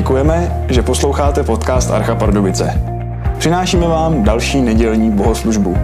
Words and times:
Děkujeme, 0.00 0.66
že 0.70 0.82
posloucháte 0.82 1.42
podcast 1.42 1.90
Archa 1.90 2.14
Pardubice. 2.14 2.82
Přinášíme 3.38 3.88
vám 3.88 4.24
další 4.24 4.60
nedělní 4.60 5.10
bohoslužbu. 5.10 5.76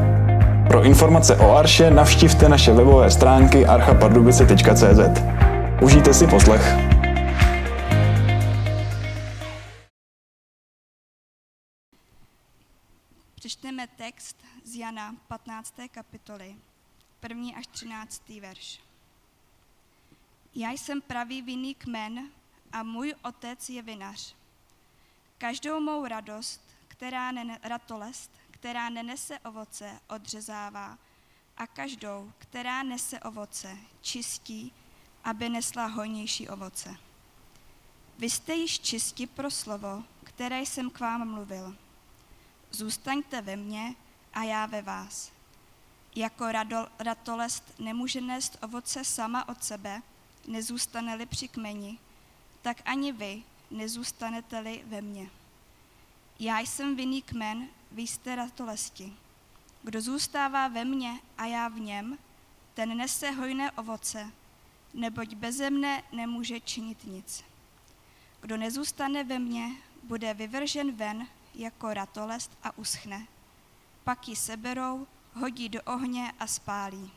Pro 0.68 0.82
informace 0.84 1.36
o 1.36 1.56
Arše 1.56 1.90
navštivte 1.90 2.48
naše 2.48 2.72
webové 2.72 3.10
stránky 3.10 3.66
archapardubice.cz. 3.66 5.22
Užijte 5.82 6.14
si 6.14 6.26
poslech. 6.26 6.62
Přečteme 13.34 13.86
text 13.96 14.36
z 14.64 14.76
Jana 14.76 15.14
15. 15.28 15.74
kapitoly, 15.90 16.54
1. 17.22 17.42
až 17.58 17.66
13. 17.66 18.22
verš. 18.40 18.80
Já 20.54 20.70
jsem 20.70 21.00
pravý 21.00 21.42
vinný 21.42 21.74
kmen 21.74 22.18
a 22.76 22.82
můj 22.82 23.14
otec 23.22 23.68
je 23.68 23.82
vinař. 23.82 24.34
Každou 25.38 25.80
mou 25.80 26.06
radost, 26.06 26.60
která 26.88 27.32
nene, 27.32 27.58
ratolest, 27.62 28.30
která 28.50 28.88
nenese 28.88 29.38
ovoce, 29.38 30.00
odřezává 30.08 30.98
a 31.56 31.66
každou, 31.66 32.32
která 32.38 32.82
nese 32.82 33.20
ovoce, 33.20 33.76
čistí, 34.00 34.72
aby 35.24 35.48
nesla 35.48 35.86
hojnější 35.86 36.48
ovoce. 36.48 36.96
Vy 38.18 38.30
jste 38.30 38.54
již 38.54 38.78
čisti 38.78 39.26
pro 39.26 39.50
slovo, 39.50 40.04
které 40.24 40.60
jsem 40.60 40.90
k 40.90 41.00
vám 41.00 41.28
mluvil. 41.28 41.76
Zůstaňte 42.70 43.42
ve 43.42 43.56
mně 43.56 43.94
a 44.32 44.42
já 44.42 44.66
ve 44.66 44.82
vás. 44.82 45.32
Jako 46.16 46.52
radol, 46.52 46.88
ratolest 46.98 47.78
nemůže 47.78 48.20
nést 48.20 48.58
ovoce 48.62 49.04
sama 49.04 49.48
od 49.48 49.64
sebe, 49.64 50.02
nezůstane-li 50.46 51.26
při 51.26 51.48
kmeni, 51.48 51.98
tak 52.66 52.82
ani 52.84 53.12
vy 53.12 53.42
nezůstanete-li 53.70 54.82
ve 54.86 55.00
mně. 55.00 55.30
Já 56.38 56.60
jsem 56.60 56.96
vinný 56.96 57.22
kmen, 57.22 57.68
vy 57.90 58.02
jste 58.02 58.36
ratolesti. 58.36 59.12
Kdo 59.82 60.00
zůstává 60.00 60.68
ve 60.68 60.84
mně 60.84 61.20
a 61.38 61.44
já 61.44 61.68
v 61.68 61.80
něm, 61.80 62.18
ten 62.74 62.96
nese 62.96 63.30
hojné 63.30 63.70
ovoce, 63.70 64.30
neboť 64.94 65.34
beze 65.34 65.70
mne 65.70 66.02
nemůže 66.12 66.60
činit 66.60 67.04
nic. 67.04 67.44
Kdo 68.40 68.56
nezůstane 68.56 69.24
ve 69.24 69.38
mně, 69.38 69.70
bude 70.02 70.34
vyvržen 70.34 70.92
ven 70.92 71.26
jako 71.54 71.94
ratolest 71.94 72.50
a 72.62 72.78
uschne. 72.78 73.26
Pak 74.04 74.28
ji 74.28 74.36
seberou, 74.36 75.06
hodí 75.34 75.68
do 75.68 75.82
ohně 75.82 76.32
a 76.38 76.46
spálí. 76.46 77.10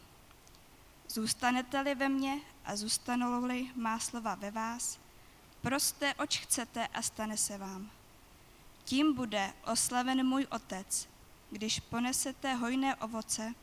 Zůstanete-li 1.08 1.96
ve 1.96 2.10
mně 2.10 2.40
a 2.66 2.76
zůstanou-li 2.76 3.72
má 3.76 4.00
slova 4.00 4.36
ve 4.36 4.52
vás, 4.52 5.00
proste, 5.62 6.14
oč 6.14 6.40
chcete 6.40 6.88
a 6.88 7.02
stane 7.02 7.38
se 7.38 7.58
vám. 7.58 7.90
Tím 8.84 9.14
bude 9.14 9.54
oslaven 9.66 10.28
můj 10.28 10.48
otec, 10.50 11.10
když 11.52 11.80
ponesete 11.80 12.54
hojné 12.54 12.96
ovoce 12.96 13.54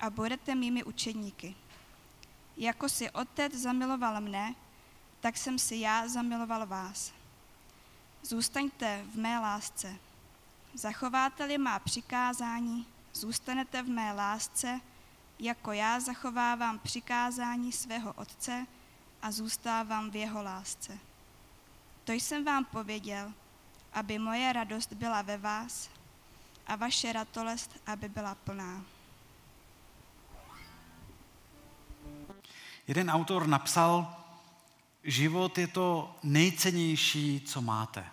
a 0.00 0.10
budete 0.10 0.54
mými 0.54 0.84
učedníky. 0.84 1.54
Jako 2.56 2.88
si 2.88 3.10
otec 3.10 3.54
zamiloval 3.54 4.20
mne, 4.20 4.54
tak 5.20 5.36
jsem 5.36 5.58
si 5.58 5.76
já 5.76 6.08
zamiloval 6.08 6.66
vás. 6.66 7.12
Zůstaňte 8.22 9.04
v 9.12 9.16
mé 9.16 9.38
lásce. 9.38 9.96
Zachováte-li 10.74 11.58
má 11.58 11.78
přikázání, 11.78 12.86
zůstanete 13.14 13.82
v 13.82 13.88
mé 13.88 14.12
lásce, 14.12 14.80
jako 15.38 15.72
já 15.72 16.00
zachovávám 16.00 16.78
přikázání 16.78 17.72
svého 17.72 18.12
otce 18.12 18.66
a 19.22 19.30
zůstávám 19.30 20.10
v 20.10 20.16
jeho 20.16 20.42
lásce. 20.42 20.98
To 22.06 22.12
jsem 22.12 22.44
vám 22.44 22.64
pověděl, 22.64 23.32
aby 23.92 24.18
moje 24.18 24.52
radost 24.52 24.92
byla 24.92 25.22
ve 25.22 25.38
vás 25.38 25.90
a 26.66 26.76
vaše 26.76 27.12
ratolest, 27.12 27.70
aby 27.86 28.08
byla 28.08 28.34
plná. 28.34 28.84
Jeden 32.86 33.10
autor 33.10 33.46
napsal, 33.46 34.24
život 35.04 35.58
je 35.58 35.66
to 35.66 36.16
nejcennější, 36.22 37.40
co 37.40 37.62
máte. 37.62 38.06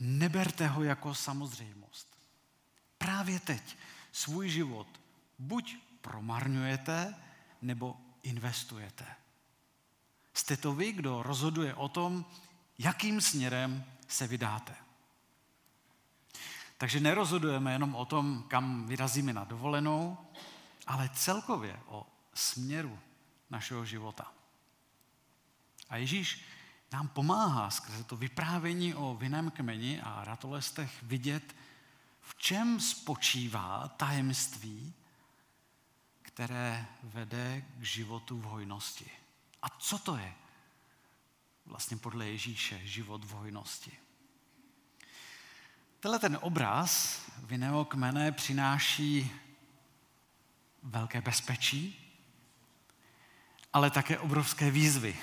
Neberte 0.00 0.66
ho 0.66 0.82
jako 0.82 1.14
samozřejmost. 1.14 2.08
Právě 2.98 3.40
teď 3.40 3.76
svůj 4.12 4.48
život 4.48 4.86
buď 5.38 5.76
promarňujete, 6.00 7.14
nebo 7.62 7.96
investujete. 8.22 9.06
Jste 10.34 10.56
to 10.56 10.74
vy, 10.74 10.92
kdo 10.92 11.22
rozhoduje 11.22 11.74
o 11.74 11.88
tom, 11.88 12.24
jakým 12.80 13.20
směrem 13.20 13.84
se 14.08 14.26
vydáte. 14.26 14.74
Takže 16.78 17.00
nerozhodujeme 17.00 17.72
jenom 17.72 17.94
o 17.94 18.04
tom, 18.04 18.44
kam 18.48 18.86
vyrazíme 18.86 19.32
na 19.32 19.44
dovolenou, 19.44 20.18
ale 20.86 21.10
celkově 21.14 21.80
o 21.86 22.06
směru 22.34 22.98
našeho 23.50 23.84
života. 23.84 24.32
A 25.88 25.96
Ježíš 25.96 26.44
nám 26.92 27.08
pomáhá 27.08 27.70
skrze 27.70 28.04
to 28.04 28.16
vyprávění 28.16 28.94
o 28.94 29.14
vinném 29.14 29.50
kmeni 29.50 30.00
a 30.00 30.24
ratolestech 30.24 31.02
vidět, 31.02 31.56
v 32.20 32.34
čem 32.34 32.80
spočívá 32.80 33.88
tajemství, 33.88 34.94
které 36.22 36.86
vede 37.02 37.64
k 37.78 37.82
životu 37.82 38.38
v 38.38 38.44
hojnosti. 38.44 39.10
A 39.62 39.68
co 39.68 39.98
to 39.98 40.16
je 40.16 40.34
vlastně 41.70 41.96
podle 41.96 42.28
Ježíše 42.28 42.80
život 42.86 43.24
v 43.24 43.30
hojnosti? 43.30 43.92
Tenhle 46.00 46.18
ten 46.18 46.38
obraz 46.40 47.20
vinného 47.38 47.84
kmene 47.84 48.32
přináší 48.32 49.30
velké 50.82 51.20
bezpečí, 51.20 51.96
ale 53.72 53.90
také 53.90 54.18
obrovské 54.18 54.70
výzvy. 54.70 55.18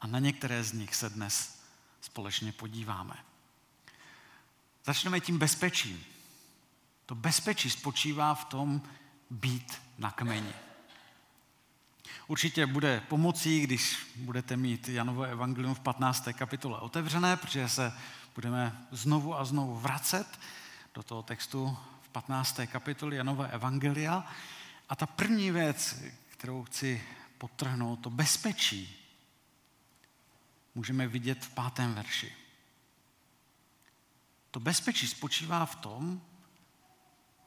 A 0.00 0.06
na 0.06 0.18
některé 0.18 0.64
z 0.64 0.72
nich 0.72 0.94
se 0.94 1.10
dnes 1.10 1.64
společně 2.00 2.52
podíváme. 2.52 3.24
Začneme 4.84 5.20
tím 5.20 5.38
bezpečím. 5.38 6.04
To 7.06 7.14
bezpečí 7.14 7.70
spočívá 7.70 8.34
v 8.34 8.44
tom 8.44 8.82
být 9.30 9.82
na 9.98 10.10
kmeni. 10.10 10.54
Určitě 12.26 12.66
bude 12.66 13.00
pomocí, 13.00 13.60
když 13.60 13.96
budete 14.16 14.56
mít 14.56 14.88
Janovo 14.88 15.22
evangelium 15.22 15.74
v 15.74 15.80
15. 15.80 16.28
kapitole 16.32 16.80
otevřené, 16.80 17.36
protože 17.36 17.68
se 17.68 17.92
budeme 18.34 18.86
znovu 18.90 19.38
a 19.38 19.44
znovu 19.44 19.78
vracet 19.78 20.40
do 20.94 21.02
toho 21.02 21.22
textu 21.22 21.78
v 22.02 22.08
15. 22.08 22.60
kapitole 22.66 23.14
Janova 23.14 23.46
evangelia. 23.46 24.26
A 24.88 24.96
ta 24.96 25.06
první 25.06 25.50
věc, 25.50 26.02
kterou 26.30 26.64
chci 26.64 27.04
potrhnout, 27.38 28.00
to 28.00 28.10
bezpečí, 28.10 28.96
můžeme 30.74 31.08
vidět 31.08 31.44
v 31.44 31.54
pátém 31.54 31.94
verši. 31.94 32.32
To 34.50 34.60
bezpečí 34.60 35.08
spočívá 35.08 35.66
v 35.66 35.76
tom, 35.76 36.22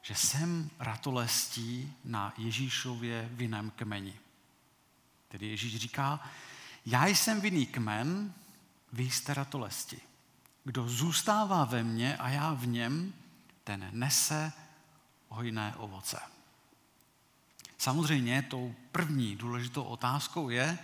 že 0.01 0.15
jsem 0.15 0.69
ratolestí 0.79 1.93
na 2.03 2.33
Ježíšově 2.37 3.29
vinném 3.31 3.71
kmeni. 3.71 4.13
Tedy 5.27 5.47
Ježíš 5.47 5.77
říká, 5.77 6.19
já 6.85 7.07
jsem 7.07 7.41
vinný 7.41 7.65
kmen, 7.65 8.33
vy 8.93 9.03
jste 9.03 9.33
ratolesti. 9.33 10.01
Kdo 10.63 10.89
zůstává 10.89 11.65
ve 11.65 11.83
mně 11.83 12.17
a 12.17 12.29
já 12.29 12.53
v 12.53 12.67
něm, 12.67 13.13
ten 13.63 13.89
nese 13.91 14.53
hojné 15.29 15.73
ovoce. 15.77 16.19
Samozřejmě 17.77 18.41
tou 18.41 18.75
první 18.91 19.35
důležitou 19.35 19.83
otázkou 19.83 20.49
je, 20.49 20.79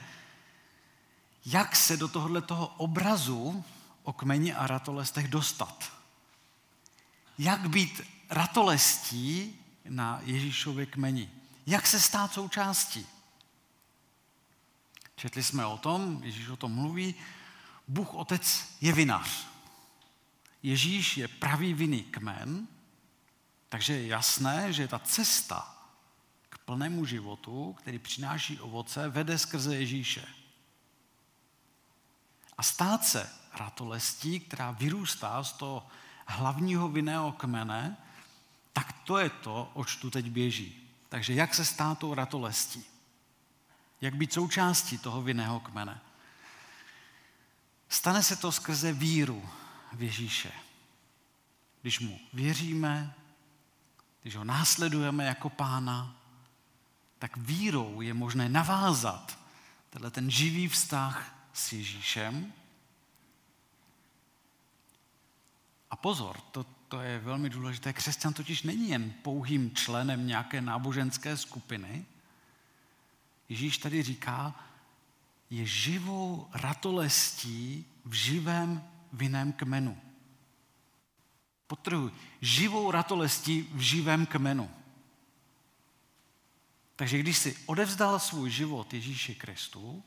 jak 1.46 1.76
se 1.76 1.98
do 1.98 2.08
tohoto 2.08 2.68
obrazu 2.68 3.66
o 4.04 4.14
kmeni 4.14 4.54
a 4.54 4.68
ratolestech 4.68 5.28
dostat. 5.28 5.94
Jak 7.38 7.70
být 7.70 8.02
ratolestí 8.30 9.56
na 9.90 10.20
Ježíšově 10.24 10.86
kmeni. 10.86 11.32
Jak 11.66 11.88
se 11.88 12.00
stát 12.00 12.34
součástí. 12.34 13.08
Četli 15.24 15.44
jsme 15.44 15.66
o 15.66 15.78
tom, 15.78 16.20
Ježíš 16.24 16.50
o 16.50 16.58
tom 16.58 16.72
mluví, 16.72 17.16
Bůh 17.88 18.14
Otec 18.14 18.76
je 18.82 18.94
vinař. 18.94 19.48
Ježíš 20.64 21.18
je 21.18 21.28
pravý 21.28 21.74
vinný 21.74 22.04
kmen, 22.04 22.68
takže 23.70 23.94
je 23.94 24.08
jasné, 24.08 24.74
že 24.74 24.88
ta 24.88 25.00
cesta 25.00 25.88
k 26.50 26.58
plnému 26.58 27.06
životu, 27.06 27.74
který 27.74 28.00
přináší 28.00 28.60
ovoce, 28.60 29.10
vede 29.10 29.38
skrze 29.38 29.76
Ježíše. 29.76 30.28
A 32.58 32.64
stát 32.64 33.06
se 33.06 33.30
ratolestí, 33.54 34.40
která 34.40 34.72
vyrůstá 34.72 35.44
z 35.44 35.54
toho 35.54 35.88
hlavního 36.26 36.90
vinného 36.90 37.32
kmene, 37.32 37.98
tak 38.74 38.92
to 38.92 39.18
je 39.18 39.30
to, 39.30 39.72
oč 39.74 39.96
tu 39.96 40.10
teď 40.10 40.26
běží. 40.26 40.90
Takže 41.10 41.34
jak 41.34 41.56
se 41.56 41.66
stát 41.66 42.00
tou 42.00 42.14
ratolestí? 42.14 42.93
Jak 44.04 44.16
být 44.16 44.34
součástí 44.34 44.98
toho 44.98 45.22
vinného 45.22 45.60
kmene? 45.60 46.02
Stane 47.90 48.24
se 48.24 48.36
to 48.36 48.52
skrze 48.52 48.94
víru 48.94 49.50
v 49.94 50.04
Ježíše. 50.04 50.52
Když 51.82 52.00
mu 52.00 52.20
věříme, 52.34 53.14
když 54.22 54.36
ho 54.36 54.44
následujeme 54.44 55.26
jako 55.26 55.50
pána, 55.50 56.16
tak 57.20 57.38
vírou 57.38 58.02
je 58.02 58.14
možné 58.14 58.50
navázat 58.50 59.40
tenhle 59.90 60.12
ten 60.12 60.32
živý 60.32 60.68
vztah 60.68 61.36
s 61.54 61.74
Ježíšem. 61.74 62.54
A 65.92 65.96
pozor, 65.96 66.42
to, 66.52 66.66
to 66.88 67.02
je 67.02 67.20
velmi 67.20 67.50
důležité. 67.50 67.94
Křesťan 67.94 68.34
totiž 68.34 68.64
není 68.64 68.90
jen 68.90 69.14
pouhým 69.22 69.76
členem 69.76 70.28
nějaké 70.28 70.62
náboženské 70.62 71.38
skupiny. 71.38 72.06
Ježíš 73.54 73.78
tady 73.78 74.04
říká, 74.04 74.56
je 75.50 75.66
živou 75.66 76.48
ratolestí 76.54 77.86
v 78.06 78.14
živém 78.14 78.84
vinném 79.12 79.54
kmenu. 79.54 79.98
Potrhuji, 81.68 82.12
živou 82.42 82.92
ratolestí 82.92 83.70
v 83.74 83.80
živém 83.80 84.26
kmenu. 84.26 84.70
Takže 86.96 87.18
když 87.18 87.38
si 87.38 87.58
odevzdal 87.66 88.20
svůj 88.20 88.50
život 88.50 88.94
Ježíši 88.94 89.36
Kristu, 89.36 90.04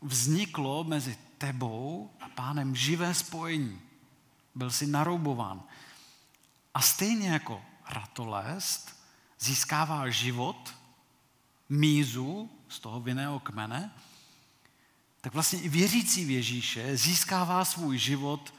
vzniklo 0.00 0.84
mezi 0.84 1.18
tebou 1.38 2.10
a 2.20 2.28
pánem 2.28 2.76
živé 2.76 3.14
spojení. 3.14 3.80
Byl 4.54 4.70
si 4.70 4.86
naroubován. 4.86 5.62
A 6.74 6.80
stejně 6.80 7.28
jako 7.28 7.62
ratolest 7.88 9.06
získává 9.40 10.10
život, 10.10 10.83
mízu 11.68 12.50
z 12.68 12.80
toho 12.80 13.00
vinného 13.00 13.40
kmene, 13.40 13.90
tak 15.20 15.34
vlastně 15.34 15.60
i 15.60 15.68
věřící 15.68 16.24
v 16.24 16.30
Ježíše 16.30 16.96
získává 16.96 17.64
svůj 17.64 17.98
život 17.98 18.54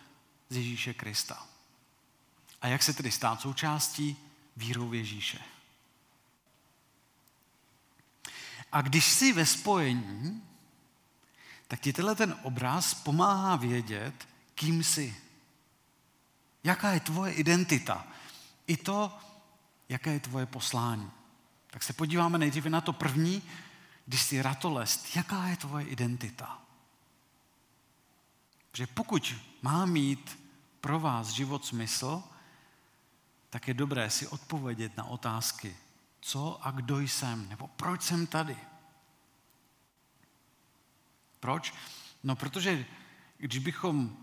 z 0.50 0.56
Ježíše 0.56 0.94
Krista. 0.94 1.48
A 2.62 2.68
jak 2.68 2.84
se 2.84 2.94
tedy 2.94 3.12
stát 3.12 3.42
součástí 3.42 4.18
vírou 4.58 4.90
v 4.90 4.96
Ježíše? 4.96 5.40
A 8.72 8.82
když 8.82 9.06
jsi 9.06 9.34
ve 9.34 9.46
spojení, 9.46 10.44
tak 11.68 11.80
ti 11.80 11.94
tenhle 11.94 12.16
ten 12.16 12.40
obraz 12.44 12.94
pomáhá 12.94 13.56
vědět, 13.56 14.28
kým 14.56 14.84
jsi. 14.84 15.16
Jaká 16.64 16.92
je 16.92 17.00
tvoje 17.00 17.34
identita. 17.34 18.08
I 18.68 18.78
to, 18.78 19.18
jaké 19.90 20.14
je 20.14 20.20
tvoje 20.20 20.46
poslání. 20.46 21.12
Tak 21.76 21.84
se 21.84 21.94
podíváme 21.94 22.38
nejdříve 22.38 22.70
na 22.70 22.82
to 22.82 22.94
první, 22.94 23.44
když 24.06 24.22
jsi 24.22 24.42
ratolest, 24.42 25.16
jaká 25.16 25.46
je 25.48 25.58
tvoje 25.58 25.86
identita? 25.86 26.62
Protože 28.72 28.88
pokud 28.88 29.36
má 29.62 29.86
mít 29.86 30.40
pro 30.82 31.00
vás 31.00 31.28
život 31.28 31.66
smysl, 31.66 32.24
tak 33.50 33.68
je 33.68 33.74
dobré 33.74 34.10
si 34.10 34.28
odpovědět 34.28 34.98
na 34.98 35.04
otázky, 35.04 35.78
co 36.20 36.60
a 36.62 36.72
kdo 36.72 37.00
jsem, 37.00 37.50
nebo 37.50 37.68
proč 37.68 38.02
jsem 38.02 38.28
tady. 38.28 38.58
Proč? 41.40 41.74
No, 42.24 42.36
protože 42.36 42.86
když 43.38 43.60
bychom 43.60 44.18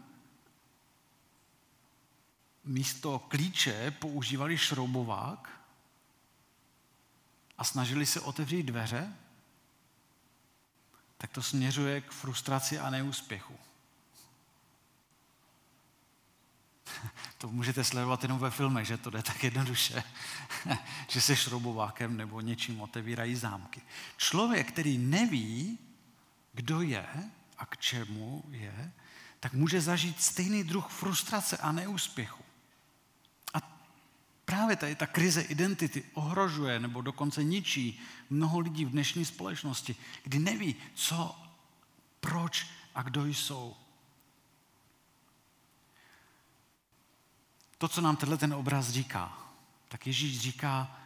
místo 2.65 3.19
klíče 3.19 3.91
používali 3.91 4.59
šroubovák 4.59 5.62
a 7.63 7.65
snažili 7.65 8.07
se 8.07 8.21
otevřít 8.21 8.63
dveře, 8.63 9.13
tak 11.19 11.31
to 11.31 11.43
směřuje 11.43 12.01
k 12.01 12.13
frustraci 12.13 12.79
a 12.79 12.91
neúspěchu. 12.91 13.59
To 17.39 17.49
můžete 17.49 17.85
sledovat 17.85 18.23
jenom 18.23 18.39
ve 18.39 18.51
filmech, 18.51 18.87
že 18.87 18.97
to 18.97 19.11
jde 19.11 19.23
tak 19.23 19.45
jednoduše, 19.45 20.03
že 21.09 21.21
se 21.21 21.37
šroubovákem 21.37 22.17
nebo 22.17 22.41
něčím 22.41 22.81
otevírají 22.81 23.37
zámky. 23.37 23.83
Člověk, 24.17 24.69
který 24.69 24.99
neví, 24.99 25.79
kdo 26.53 26.81
je 26.81 27.07
a 27.59 27.67
k 27.67 27.77
čemu 27.77 28.45
je, 28.51 28.93
tak 29.41 29.53
může 29.53 29.81
zažít 29.81 30.23
stejný 30.23 30.65
druh 30.65 30.89
frustrace 30.89 31.57
a 31.57 31.73
neúspěchu. 31.73 32.45
Právě 34.45 34.77
tady 34.77 34.95
ta 34.95 35.07
krize 35.07 35.41
identity 35.41 36.05
ohrožuje 36.15 36.81
nebo 36.81 37.01
dokonce 37.01 37.45
ničí 37.45 38.01
mnoho 38.31 38.59
lidí 38.59 38.85
v 38.85 38.91
dnešní 38.91 39.25
společnosti, 39.25 39.97
kdy 40.23 40.39
neví, 40.39 40.77
co, 40.95 41.37
proč 42.21 42.67
a 42.95 43.03
kdo 43.03 43.27
jsou. 43.27 43.77
To, 47.79 47.89
co 47.89 48.01
nám 48.01 48.17
tenhle 48.17 48.39
ten 48.39 48.55
obraz 48.55 48.89
říká, 48.89 49.39
tak 49.89 50.07
Ježíš 50.07 50.41
říká, 50.41 51.01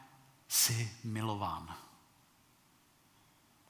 jsi 0.49 0.93
milován. 1.05 1.77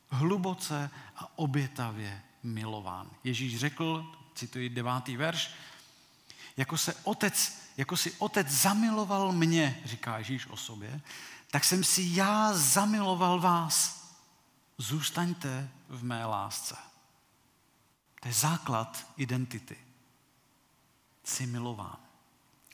Hluboce 0.09 0.91
a 1.17 1.39
obětavě 1.39 2.23
milován. 2.43 3.11
Ježíš 3.25 3.59
řekl, 3.59 4.13
cituji 4.35 4.69
devátý 4.69 5.17
verš, 5.17 5.51
jako, 6.57 6.79
se 6.79 6.95
otec, 6.95 7.66
jako 7.77 7.97
si 7.97 8.13
otec 8.13 8.49
zamiloval 8.49 9.33
mě, 9.33 9.83
říká 9.85 10.19
Ježíš 10.19 10.47
o 10.47 10.57
sobě, 10.57 11.01
tak 11.51 11.65
jsem 11.65 11.85
si 11.85 12.03
já 12.07 12.53
zamiloval 12.55 13.41
vás. 13.41 14.07
Zůstaňte 14.79 15.71
v 15.89 16.05
mé 16.05 16.25
lásce. 16.25 16.77
To 18.21 18.29
je 18.29 18.35
základ 18.35 19.07
identity. 19.17 19.77
Jsi 21.25 21.47
milován. 21.47 21.97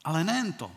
Ale 0.05 0.25
nejen 0.25 0.53
to. 0.53 0.73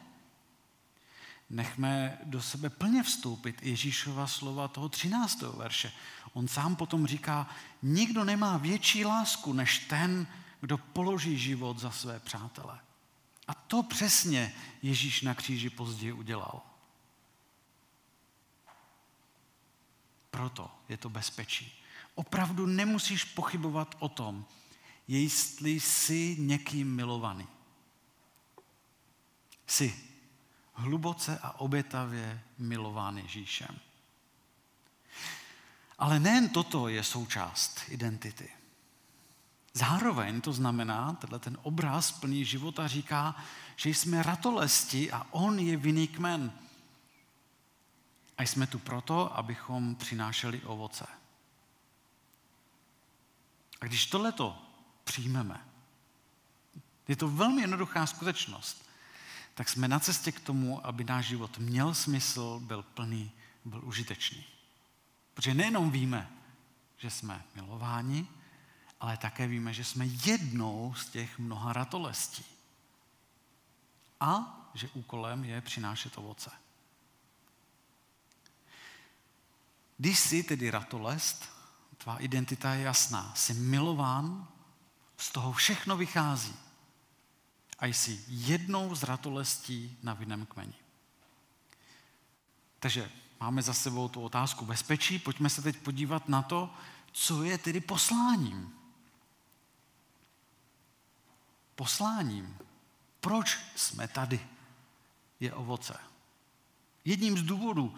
Nechme 1.50 2.18
do 2.24 2.42
sebe 2.42 2.70
plně 2.70 3.04
vstoupit 3.04 3.64
Ježíšova 3.64 4.28
slova 4.28 4.68
toho 4.68 4.90
13. 4.90 5.42
verše. 5.42 5.92
On 6.34 6.48
sám 6.48 6.76
potom 6.76 7.08
říká, 7.08 7.48
nikdo 7.82 8.24
nemá 8.24 8.58
větší 8.58 9.06
lásku 9.06 9.54
než 9.54 9.80
ten, 9.80 10.28
kdo 10.62 10.78
položí 10.78 11.38
život 11.38 11.80
za 11.80 11.92
své 11.92 12.20
přátele. 12.20 12.85
A 13.48 13.54
to 13.54 13.84
přesně 13.84 14.56
Ježíš 14.82 15.22
na 15.22 15.34
kříži 15.34 15.70
později 15.70 16.14
udělal. 16.14 16.62
Proto 20.30 20.72
je 20.90 20.98
to 20.98 21.10
bezpečí. 21.10 21.84
Opravdu 22.16 22.66
nemusíš 22.66 23.24
pochybovat 23.24 23.96
o 24.00 24.10
tom, 24.10 24.46
jestli 25.08 25.72
jsi 25.72 26.36
někým 26.40 26.96
milovaný. 26.96 27.48
Jsi 29.68 30.04
hluboce 30.74 31.40
a 31.44 31.60
obětavě 31.60 32.44
milován 32.58 33.18
Ježíšem. 33.18 33.80
Ale 35.98 36.20
nejen 36.20 36.50
toto 36.50 36.88
je 36.88 37.04
součást 37.04 37.82
identity. 37.88 38.50
Zároveň 39.78 40.42
to 40.42 40.54
znamená, 40.54 41.14
tenhle 41.14 41.40
ten 41.40 41.58
obraz 41.62 42.12
plný 42.12 42.46
života 42.46 42.88
říká, 42.88 43.36
že 43.76 43.90
jsme 43.90 44.24
ratolesti 44.24 45.12
a 45.12 45.28
on 45.32 45.60
je 45.60 45.78
vinný 45.78 46.08
kmen. 46.08 46.52
A 48.38 48.44
jsme 48.44 48.68
tu 48.68 48.80
proto, 48.80 49.38
abychom 49.38 49.96
přinášeli 49.96 50.62
ovoce. 50.62 51.06
A 53.82 53.86
když 53.86 54.06
tohleto 54.06 54.62
přijmeme, 55.04 55.68
je 57.08 57.16
to 57.16 57.28
velmi 57.28 57.62
jednoduchá 57.62 58.06
skutečnost, 58.06 58.90
tak 59.54 59.70
jsme 59.70 59.88
na 59.88 60.00
cestě 60.00 60.32
k 60.32 60.40
tomu, 60.40 60.88
aby 60.88 61.04
náš 61.04 61.26
život 61.26 61.58
měl 61.58 61.94
smysl, 61.94 62.60
byl 62.64 62.84
plný, 62.84 63.32
byl 63.66 63.82
užitečný. 63.86 64.46
Protože 65.34 65.54
nejenom 65.54 65.92
víme, 65.92 66.32
že 66.98 67.10
jsme 67.10 67.44
milováni, 67.56 68.28
ale 69.00 69.18
také 69.18 69.48
víme, 69.48 69.74
že 69.74 69.84
jsme 69.84 70.06
jednou 70.06 70.94
z 70.98 71.10
těch 71.10 71.40
mnoha 71.40 71.74
ratolestí. 71.74 72.46
A 74.20 74.62
že 74.74 74.90
úkolem 74.94 75.44
je 75.44 75.62
přinášet 75.62 76.18
ovoce. 76.18 76.52
Když 79.98 80.20
jsi 80.20 80.44
tedy 80.44 80.70
ratolest, 80.70 81.50
tvá 81.98 82.18
identita 82.18 82.74
je 82.74 82.84
jasná. 82.84 83.34
Jsi 83.36 83.54
milován, 83.54 84.48
z 85.18 85.32
toho 85.32 85.54
všechno 85.54 85.98
vychází. 85.98 86.56
A 87.80 87.86
jsi 87.86 88.24
jednou 88.28 88.96
z 88.96 89.04
ratolestí 89.04 89.98
na 90.04 90.14
vinném 90.14 90.46
kmeni. 90.46 90.74
Takže 92.80 93.12
máme 93.40 93.62
za 93.62 93.74
sebou 93.74 94.08
tu 94.08 94.22
otázku 94.22 94.66
bezpečí. 94.66 95.20
Pojďme 95.20 95.50
se 95.50 95.62
teď 95.62 95.78
podívat 95.78 96.30
na 96.30 96.42
to, 96.42 96.74
co 97.12 97.44
je 97.44 97.58
tedy 97.58 97.82
posláním. 97.82 98.74
Posláním. 101.76 102.58
Proč 103.20 103.58
jsme 103.76 104.08
tady? 104.08 104.48
Je 105.40 105.54
ovoce. 105.54 106.00
Jedním 107.06 107.38
z 107.38 107.44
důvodů, 107.44 107.96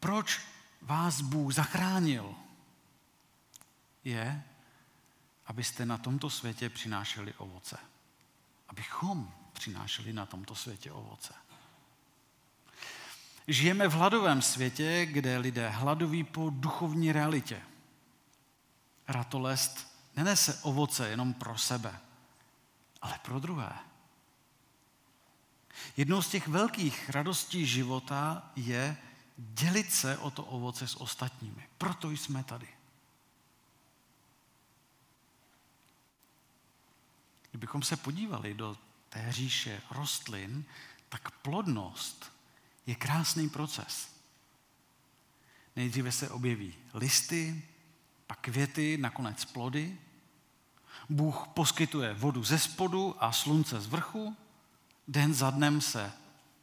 proč 0.00 0.40
vás 0.82 1.20
Bůh 1.20 1.54
zachránil, 1.54 2.34
je, 4.04 4.44
abyste 5.46 5.86
na 5.86 5.98
tomto 5.98 6.30
světě 6.30 6.70
přinášeli 6.70 7.34
ovoce. 7.34 7.78
Abychom 8.68 9.34
přinášeli 9.52 10.12
na 10.12 10.26
tomto 10.26 10.54
světě 10.54 10.92
ovoce. 10.92 11.34
Žijeme 13.48 13.88
v 13.88 13.92
hladovém 13.92 14.42
světě, 14.42 15.06
kde 15.06 15.38
lidé 15.38 15.68
hladoví 15.68 16.24
po 16.24 16.50
duchovní 16.50 17.12
realitě. 17.12 17.62
Ratolest 19.08 19.96
nenese 20.16 20.58
ovoce 20.62 21.08
jenom 21.08 21.34
pro 21.34 21.58
sebe, 21.58 22.00
ale 23.02 23.18
pro 23.18 23.40
druhé. 23.40 23.78
Jednou 25.96 26.22
z 26.22 26.28
těch 26.28 26.48
velkých 26.48 27.10
radostí 27.10 27.66
života 27.66 28.50
je 28.56 28.96
dělit 29.36 29.92
se 29.92 30.18
o 30.18 30.30
to 30.30 30.44
ovoce 30.44 30.88
s 30.88 31.00
ostatními. 31.00 31.68
Proto 31.78 32.10
jsme 32.10 32.44
tady. 32.44 32.68
Kdybychom 37.50 37.82
se 37.82 37.96
podívali 37.96 38.54
do 38.54 38.76
té 39.08 39.32
říše 39.32 39.82
rostlin, 39.90 40.64
tak 41.08 41.30
plodnost 41.30 42.32
je 42.86 42.94
krásný 42.94 43.48
proces. 43.48 44.16
Nejdříve 45.76 46.12
se 46.12 46.30
objeví 46.30 46.74
listy, 46.94 47.62
pak 48.26 48.40
květy, 48.40 48.98
nakonec 48.98 49.44
plody. 49.44 49.98
Bůh 51.08 51.48
poskytuje 51.54 52.14
vodu 52.14 52.44
ze 52.44 52.58
spodu 52.58 53.16
a 53.18 53.32
slunce 53.32 53.80
z 53.80 53.86
vrchu. 53.86 54.36
Den 55.08 55.34
za 55.34 55.50
dnem 55.50 55.80
se 55.80 56.12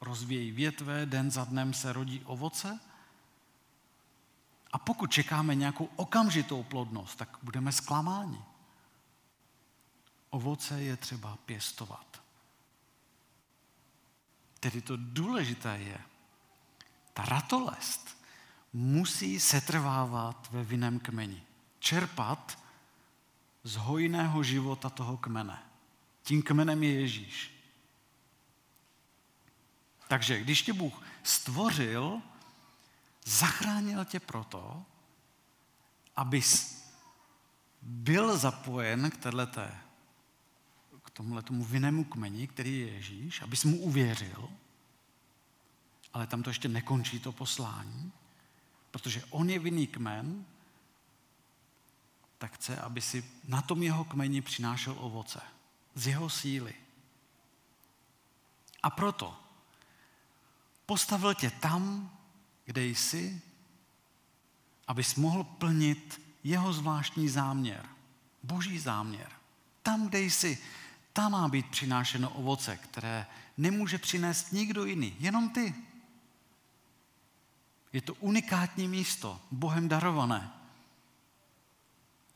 rozvíjí 0.01 0.51
větve, 0.51 1.05
den 1.05 1.31
za 1.31 1.46
dnem 1.46 1.74
se 1.74 1.93
rodí 1.93 2.22
ovoce. 2.25 2.79
A 4.72 4.77
pokud 4.77 5.12
čekáme 5.12 5.55
nějakou 5.55 5.89
okamžitou 5.96 6.63
plodnost, 6.63 7.17
tak 7.17 7.38
budeme 7.43 7.72
zklamáni. 7.72 8.41
Ovoce 10.29 10.81
je 10.81 10.98
třeba 10.98 11.38
pěstovat. 11.46 12.22
Tedy 14.60 14.81
to 14.81 14.93
důležité 14.98 15.77
je, 15.79 15.98
ta 17.13 17.25
ratolest 17.25 18.17
musí 18.74 19.39
setrvávat 19.39 20.48
ve 20.51 20.63
vinném 20.63 21.00
kmeni. 21.00 21.43
Čerpat 21.79 22.66
z 23.67 23.75
hojného 23.75 24.43
života 24.43 24.89
toho 24.89 25.17
kmene. 25.17 25.59
Tím 26.24 26.43
kmenem 26.43 26.83
je 26.83 26.93
Ježíš. 26.93 27.51
Takže 30.07 30.39
když 30.39 30.62
tě 30.62 30.74
Bůh 30.74 31.03
stvořil, 31.24 32.21
zachránil 33.25 34.05
tě 34.05 34.19
proto, 34.19 34.86
abys 36.15 36.83
byl 37.81 38.38
zapojen 38.38 39.12
k 39.12 39.17
této 39.17 39.62
tomuhle 41.13 41.41
tomu 41.41 41.63
vinnému 41.63 42.03
kmeni, 42.03 42.47
který 42.47 42.79
je 42.79 42.88
Ježíš, 42.88 43.41
abys 43.41 43.63
mu 43.63 43.77
uvěřil, 43.77 44.50
ale 46.13 46.27
tam 46.27 46.43
to 46.43 46.50
ještě 46.50 46.67
nekončí 46.67 47.19
to 47.19 47.31
poslání, 47.31 48.12
protože 48.91 49.24
on 49.29 49.50
je 49.50 49.59
vinný 49.59 49.88
kmen, 49.88 50.45
tak 52.38 52.53
chce, 52.53 52.75
aby 52.77 53.01
si 53.01 53.32
na 53.48 53.62
tom 53.62 53.84
jeho 53.84 54.03
kmeni 54.03 54.41
přinášel 54.41 54.96
ovoce 54.98 55.41
z 55.96 56.08
jeho 56.08 56.29
síly. 56.29 56.74
A 58.84 58.89
proto 58.89 59.39
postavil 60.86 61.34
tě 61.34 61.50
tam, 61.51 62.12
kde 62.65 62.86
jsi, 62.86 63.41
abys 64.88 65.15
mohl 65.15 65.44
plnit 65.44 66.22
jeho 66.44 66.74
zvláštní 66.74 67.29
záměr, 67.29 67.89
boží 68.44 68.79
záměr. 68.79 69.32
Tam, 69.84 70.08
kde 70.08 70.20
jsi, 70.20 70.58
tam 71.13 71.32
má 71.32 71.48
být 71.48 71.65
přinášeno 71.65 72.29
ovoce, 72.29 72.77
které 72.77 73.25
nemůže 73.58 73.98
přinést 73.98 74.51
nikdo 74.51 74.86
jiný, 74.86 75.15
jenom 75.20 75.50
ty. 75.50 75.75
Je 77.94 78.01
to 78.01 78.13
unikátní 78.13 78.88
místo, 78.88 79.41
Bohem 79.51 79.88
darované. 79.88 80.56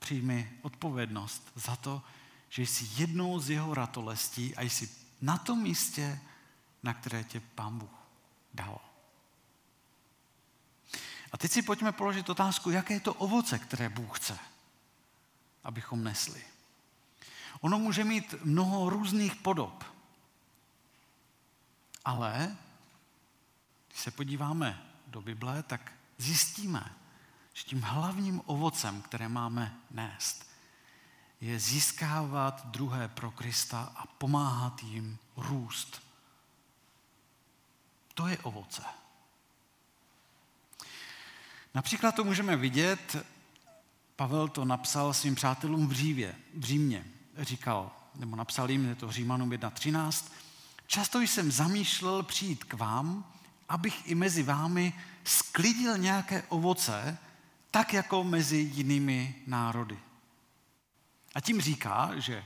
Přijmi 0.01 0.51
odpovědnost 0.61 1.51
za 1.55 1.75
to, 1.75 2.01
že 2.49 2.61
jsi 2.61 3.01
jednou 3.01 3.39
z 3.39 3.49
jeho 3.49 3.73
ratolestí 3.73 4.55
a 4.55 4.61
jsi 4.61 4.89
na 5.21 5.37
tom 5.37 5.61
místě, 5.63 6.19
na 6.83 6.93
které 6.93 7.23
tě 7.23 7.39
Pán 7.39 7.77
Bůh 7.77 8.07
dal. 8.53 8.79
A 11.31 11.37
teď 11.37 11.51
si 11.51 11.61
pojďme 11.61 11.91
položit 11.91 12.29
otázku, 12.29 12.69
jaké 12.69 12.93
je 12.93 12.99
to 12.99 13.13
ovoce, 13.13 13.59
které 13.59 13.89
Bůh 13.89 14.19
chce, 14.19 14.39
abychom 15.63 16.03
nesli. 16.03 16.43
Ono 17.59 17.79
může 17.79 18.03
mít 18.03 18.35
mnoho 18.43 18.89
různých 18.89 19.35
podob. 19.35 19.83
Ale 22.05 22.57
když 23.87 24.01
se 24.01 24.11
podíváme 24.11 24.91
do 25.07 25.21
Bible, 25.21 25.63
tak 25.63 25.91
zjistíme, 26.17 26.95
že 27.61 27.67
tím 27.67 27.81
hlavním 27.81 28.41
ovocem, 28.45 29.01
které 29.01 29.29
máme 29.29 29.77
nést, 29.91 30.51
je 31.41 31.59
získávat 31.59 32.65
druhé 32.65 33.07
pro 33.07 33.31
Krista 33.31 33.93
a 33.95 34.05
pomáhat 34.05 34.83
jim 34.83 35.17
růst. 35.37 36.01
To 38.13 38.27
je 38.27 38.37
ovoce. 38.37 38.81
Například 41.73 42.15
to 42.15 42.23
můžeme 42.23 42.55
vidět, 42.55 43.25
Pavel 44.15 44.47
to 44.47 44.65
napsal 44.65 45.13
svým 45.13 45.35
přátelům 45.35 45.87
v, 45.87 45.91
Řívě, 45.91 46.35
v 46.53 46.63
Římě 46.63 47.05
říkal, 47.37 47.91
nebo 48.15 48.35
napsal 48.35 48.71
jim, 48.71 48.85
je 48.85 48.95
to 48.95 49.11
Římanům 49.11 49.49
1.13, 49.49 50.31
často 50.87 51.19
jsem 51.19 51.51
zamýšlel 51.51 52.23
přijít 52.23 52.63
k 52.63 52.73
vám, 52.73 53.33
abych 53.69 54.07
i 54.07 54.15
mezi 54.15 54.43
vámi 54.43 54.93
sklidil 55.23 55.97
nějaké 55.97 56.43
ovoce, 56.49 57.17
tak 57.71 57.93
jako 57.93 58.23
mezi 58.23 58.57
jinými 58.57 59.35
národy. 59.47 59.99
A 61.35 61.41
tím 61.41 61.61
říká, 61.61 62.11
že 62.19 62.45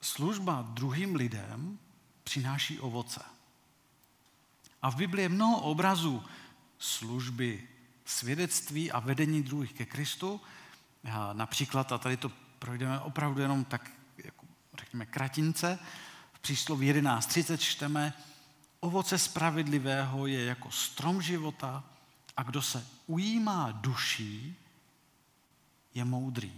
služba 0.00 0.66
druhým 0.68 1.14
lidem 1.14 1.78
přináší 2.24 2.80
ovoce. 2.80 3.20
A 4.82 4.90
v 4.90 4.96
Biblii 4.96 5.24
je 5.24 5.28
mnoho 5.28 5.60
obrazů 5.60 6.24
služby, 6.78 7.68
svědectví 8.04 8.92
a 8.92 9.00
vedení 9.00 9.42
druhých 9.42 9.72
ke 9.72 9.84
Kristu. 9.84 10.40
Například, 11.32 11.92
a 11.92 11.98
tady 11.98 12.16
to 12.16 12.32
projdeme 12.58 13.00
opravdu 13.00 13.40
jenom 13.40 13.64
tak, 13.64 13.90
jako, 14.24 14.46
řekněme, 14.78 15.06
kratince. 15.06 15.78
V 16.32 16.38
přísloví 16.38 16.92
11.30 16.92 17.56
čteme, 17.56 18.12
ovoce 18.80 19.18
spravedlivého 19.18 20.26
je 20.26 20.44
jako 20.44 20.70
strom 20.70 21.22
života 21.22 21.84
a 22.36 22.42
kdo 22.42 22.62
se 22.62 22.86
ujímá 23.06 23.70
duší, 23.70 24.56
je 25.94 26.04
moudrý. 26.04 26.52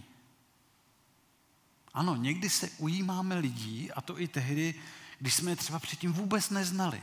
Ano, 1.94 2.16
někdy 2.16 2.50
se 2.50 2.70
ujímáme 2.78 3.38
lidí, 3.38 3.92
a 3.92 4.00
to 4.00 4.20
i 4.20 4.28
tehdy, 4.28 4.74
když 5.18 5.34
jsme 5.34 5.50
je 5.50 5.56
třeba 5.56 5.78
předtím 5.78 6.12
vůbec 6.12 6.50
neznali. 6.50 7.02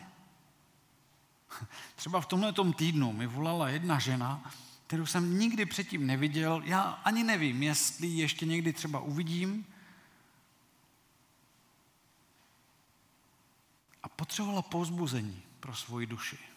Třeba 1.95 2.21
v 2.21 2.25
tomhle 2.25 2.53
týdnu 2.75 3.13
mi 3.13 3.27
volala 3.27 3.69
jedna 3.69 3.99
žena, 3.99 4.51
kterou 4.87 5.05
jsem 5.05 5.39
nikdy 5.39 5.65
předtím 5.65 6.07
neviděl. 6.07 6.61
Já 6.65 6.81
ani 6.81 7.23
nevím, 7.23 7.63
jestli 7.63 8.07
ještě 8.07 8.45
někdy 8.45 8.73
třeba 8.73 8.99
uvidím. 8.99 9.65
A 14.03 14.09
potřebovala 14.09 14.61
pouzbuzení 14.61 15.43
pro 15.59 15.75
svoji 15.75 16.05
duši. 16.05 16.52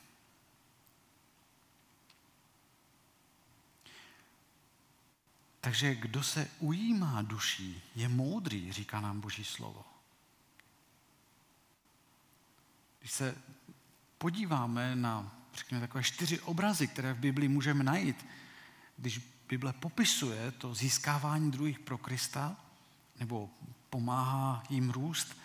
Takže 5.66 5.94
kdo 5.94 6.22
se 6.22 6.48
ujímá 6.58 7.22
duší, 7.22 7.82
je 7.96 8.08
moudrý, 8.08 8.72
říká 8.72 9.00
nám 9.00 9.20
Boží 9.20 9.44
slovo. 9.44 9.84
Když 12.98 13.12
se 13.12 13.34
podíváme 14.18 14.96
na 14.96 15.38
řekněme, 15.54 15.80
takové 15.80 16.04
čtyři 16.04 16.40
obrazy, 16.40 16.86
které 16.86 17.14
v 17.14 17.18
Biblii 17.18 17.48
můžeme 17.48 17.84
najít, 17.84 18.26
když 18.96 19.20
Bible 19.48 19.72
popisuje 19.72 20.50
to 20.50 20.74
získávání 20.74 21.50
druhých 21.50 21.78
pro 21.78 21.98
Krista, 21.98 22.56
nebo 23.20 23.50
pomáhá 23.90 24.62
jim 24.70 24.90
růst, 24.90 25.36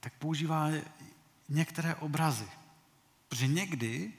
tak 0.00 0.12
používá 0.12 0.68
některé 1.48 1.94
obrazy. 1.94 2.48
Protože 3.28 3.46
někdy 3.46 4.12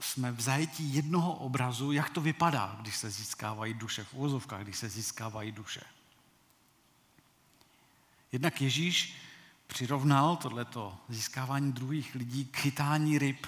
jsme 0.00 0.32
v 0.32 0.40
zajetí 0.40 0.94
jednoho 0.94 1.32
obrazu, 1.32 1.92
jak 1.92 2.10
to 2.10 2.20
vypadá, 2.20 2.76
když 2.80 2.96
se 2.96 3.10
získávají 3.10 3.74
duše, 3.74 4.04
v 4.04 4.14
úvozovkách, 4.14 4.62
když 4.62 4.76
se 4.76 4.88
získávají 4.88 5.52
duše. 5.52 5.80
Jednak 8.32 8.60
Ježíš 8.60 9.16
přirovnal 9.66 10.36
tohleto 10.36 10.98
získávání 11.08 11.72
druhých 11.72 12.14
lidí 12.14 12.44
k 12.44 12.56
chytání 12.56 13.18
ryb. 13.18 13.46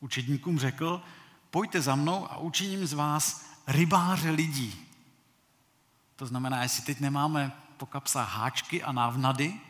Učedníkům 0.00 0.58
řekl, 0.58 1.02
pojďte 1.50 1.80
za 1.80 1.94
mnou 1.94 2.32
a 2.32 2.38
učiním 2.38 2.86
z 2.86 2.92
vás 2.92 3.46
rybáře 3.66 4.30
lidí. 4.30 4.86
To 6.16 6.26
znamená, 6.26 6.62
jestli 6.62 6.82
teď 6.82 7.00
nemáme 7.00 7.52
po 7.76 7.86
kapsách 7.86 8.36
háčky 8.36 8.82
a 8.82 8.92
návnady, 8.92 9.60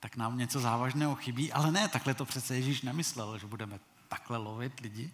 tak 0.00 0.16
nám 0.16 0.38
něco 0.38 0.60
závažného 0.60 1.14
chybí, 1.14 1.52
ale 1.52 1.72
ne, 1.72 1.88
takhle 1.88 2.14
to 2.14 2.24
přece 2.24 2.56
Ježíš 2.56 2.82
nemyslel, 2.82 3.38
že 3.38 3.46
budeme 3.46 3.80
takhle 4.12 4.38
lovit 4.38 4.80
lidi. 4.80 5.10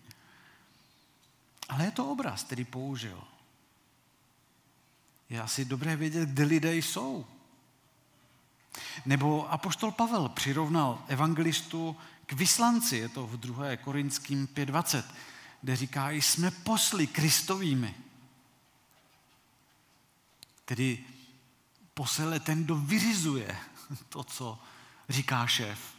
Ale 1.68 1.84
je 1.84 1.90
to 1.90 2.10
obraz, 2.10 2.42
který 2.42 2.64
použil. 2.64 3.24
Je 5.30 5.42
asi 5.42 5.64
dobré 5.64 5.96
vědět, 5.96 6.28
kde 6.28 6.44
lidé 6.44 6.76
jsou. 6.76 7.26
Nebo 9.06 9.52
apoštol 9.52 9.92
Pavel 9.92 10.28
přirovnal 10.28 11.04
evangelistu 11.08 11.96
k 12.26 12.32
vyslanci, 12.32 12.96
je 12.96 13.08
to 13.08 13.26
v 13.26 13.36
2. 13.36 13.76
Korinským 13.76 14.46
5.20, 14.46 15.04
kde 15.62 15.76
říká, 15.76 16.10
jsme 16.10 16.50
posly 16.50 17.06
Kristovými. 17.06 17.94
Tedy 20.64 21.04
posele 21.94 22.40
ten, 22.40 22.64
kdo 22.64 22.76
vyřizuje 22.76 23.58
to, 24.08 24.24
co 24.24 24.58
říká 25.08 25.46
šéf. 25.46 25.97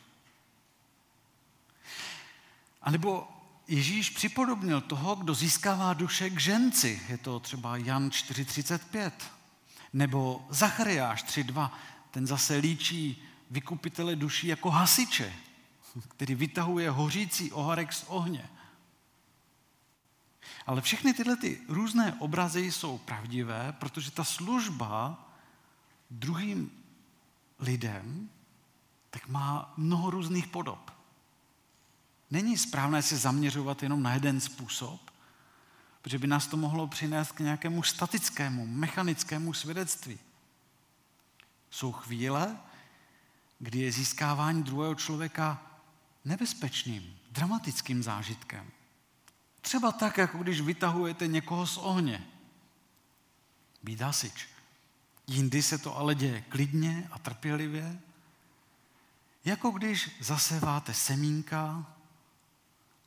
A 2.81 2.91
nebo 2.91 3.27
Ježíš 3.67 4.09
připodobnil 4.09 4.81
toho, 4.81 5.15
kdo 5.15 5.33
získává 5.33 5.93
duše 5.93 6.29
k 6.29 6.39
ženci. 6.39 7.01
Je 7.09 7.17
to 7.17 7.39
třeba 7.39 7.77
Jan 7.77 8.09
4.35. 8.09 9.11
Nebo 9.93 10.47
Zachariáš 10.49 11.23
3.2. 11.23 11.71
Ten 12.11 12.27
zase 12.27 12.55
líčí 12.55 13.23
vykupitele 13.49 14.15
duší 14.15 14.47
jako 14.47 14.69
hasiče, 14.69 15.33
který 16.07 16.35
vytahuje 16.35 16.89
hořící 16.89 17.51
oharek 17.51 17.93
z 17.93 18.03
ohně. 18.07 18.49
Ale 20.65 20.81
všechny 20.81 21.13
tyhle 21.13 21.37
ty 21.37 21.61
různé 21.67 22.15
obrazy 22.19 22.71
jsou 22.71 22.97
pravdivé, 22.97 23.75
protože 23.79 24.11
ta 24.11 24.23
služba 24.23 25.25
druhým 26.11 26.71
lidem 27.59 28.29
tak 29.09 29.27
má 29.27 29.73
mnoho 29.77 30.09
různých 30.09 30.47
podob. 30.47 30.98
Není 32.31 32.57
správné 32.57 33.01
se 33.01 33.17
zaměřovat 33.17 33.83
jenom 33.83 34.03
na 34.03 34.13
jeden 34.13 34.41
způsob, 34.41 35.11
protože 36.01 36.19
by 36.19 36.27
nás 36.27 36.47
to 36.47 36.57
mohlo 36.57 36.87
přinést 36.87 37.31
k 37.31 37.39
nějakému 37.39 37.83
statickému, 37.83 38.67
mechanickému 38.67 39.53
svědectví. 39.53 40.19
Jsou 41.69 41.91
chvíle, 41.91 42.57
kdy 43.59 43.79
je 43.79 43.91
získávání 43.91 44.63
druhého 44.63 44.95
člověka 44.95 45.61
nebezpečným, 46.25 47.17
dramatickým 47.31 48.03
zážitkem. 48.03 48.71
Třeba 49.61 49.91
tak, 49.91 50.17
jako 50.17 50.37
když 50.37 50.61
vytahujete 50.61 51.27
někoho 51.27 51.67
z 51.67 51.77
ohně. 51.77 52.27
Být 53.83 54.01
hasič. 54.01 54.47
Jindy 55.27 55.63
se 55.63 55.77
to 55.77 55.97
ale 55.97 56.15
děje 56.15 56.41
klidně 56.41 57.07
a 57.11 57.19
trpělivě, 57.19 57.99
jako 59.45 59.71
když 59.71 60.11
zaseváte 60.19 60.93
semínka 60.93 61.85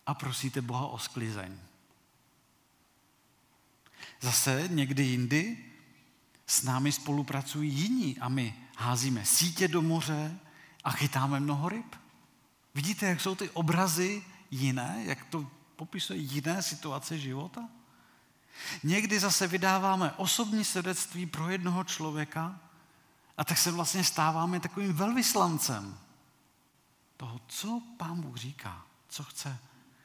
a 0.07 0.15
prosíte 0.15 0.61
Boha 0.63 0.87
o 0.87 0.99
sklizeň. 0.99 1.59
Zase 4.21 4.69
někdy 4.69 5.03
jindy 5.03 5.65
s 6.47 6.63
námi 6.63 6.93
spolupracují 6.93 7.73
jiní 7.73 8.19
a 8.19 8.29
my 8.29 8.55
házíme 8.77 9.25
sítě 9.25 9.69
do 9.69 9.83
moře 9.83 10.39
a 10.85 10.91
chytáme 10.91 11.41
mnoho 11.41 11.69
ryb. 11.69 11.97
Vidíte, 12.75 13.07
jak 13.07 13.21
jsou 13.21 13.35
ty 13.35 13.51
obrazy 13.51 14.25
jiné, 14.51 15.03
jak 15.05 15.25
to 15.25 15.51
popisuje 15.77 16.19
jiné 16.19 16.63
situace 16.63 17.19
života? 17.19 17.69
Někdy 18.83 19.21
zase 19.21 19.47
vydáváme 19.47 20.13
osobní 20.13 20.65
svědectví 20.65 21.27
pro 21.27 21.49
jednoho 21.49 21.85
člověka 21.85 22.61
a 23.37 23.45
tak 23.45 23.59
se 23.59 23.71
vlastně 23.71 24.05
stáváme 24.05 24.61
takovým 24.61 24.93
velvyslancem 24.93 25.99
toho, 27.17 27.41
co 27.47 27.83
Pán 27.97 28.21
Bůh 28.21 28.37
říká, 28.37 28.83
co 29.09 29.25
chce, 29.25 29.59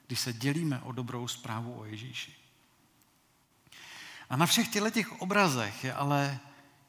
když 0.07 0.19
se 0.19 0.33
dělíme 0.33 0.79
o 0.79 0.91
dobrou 0.91 1.27
zprávu 1.27 1.79
o 1.79 1.85
Ježíši. 1.85 2.35
A 4.29 4.35
na 4.37 4.45
všech 4.45 4.67
těchto 4.67 4.89
těch 4.89 5.21
obrazech 5.21 5.83
je 5.83 5.93
ale 5.93 6.39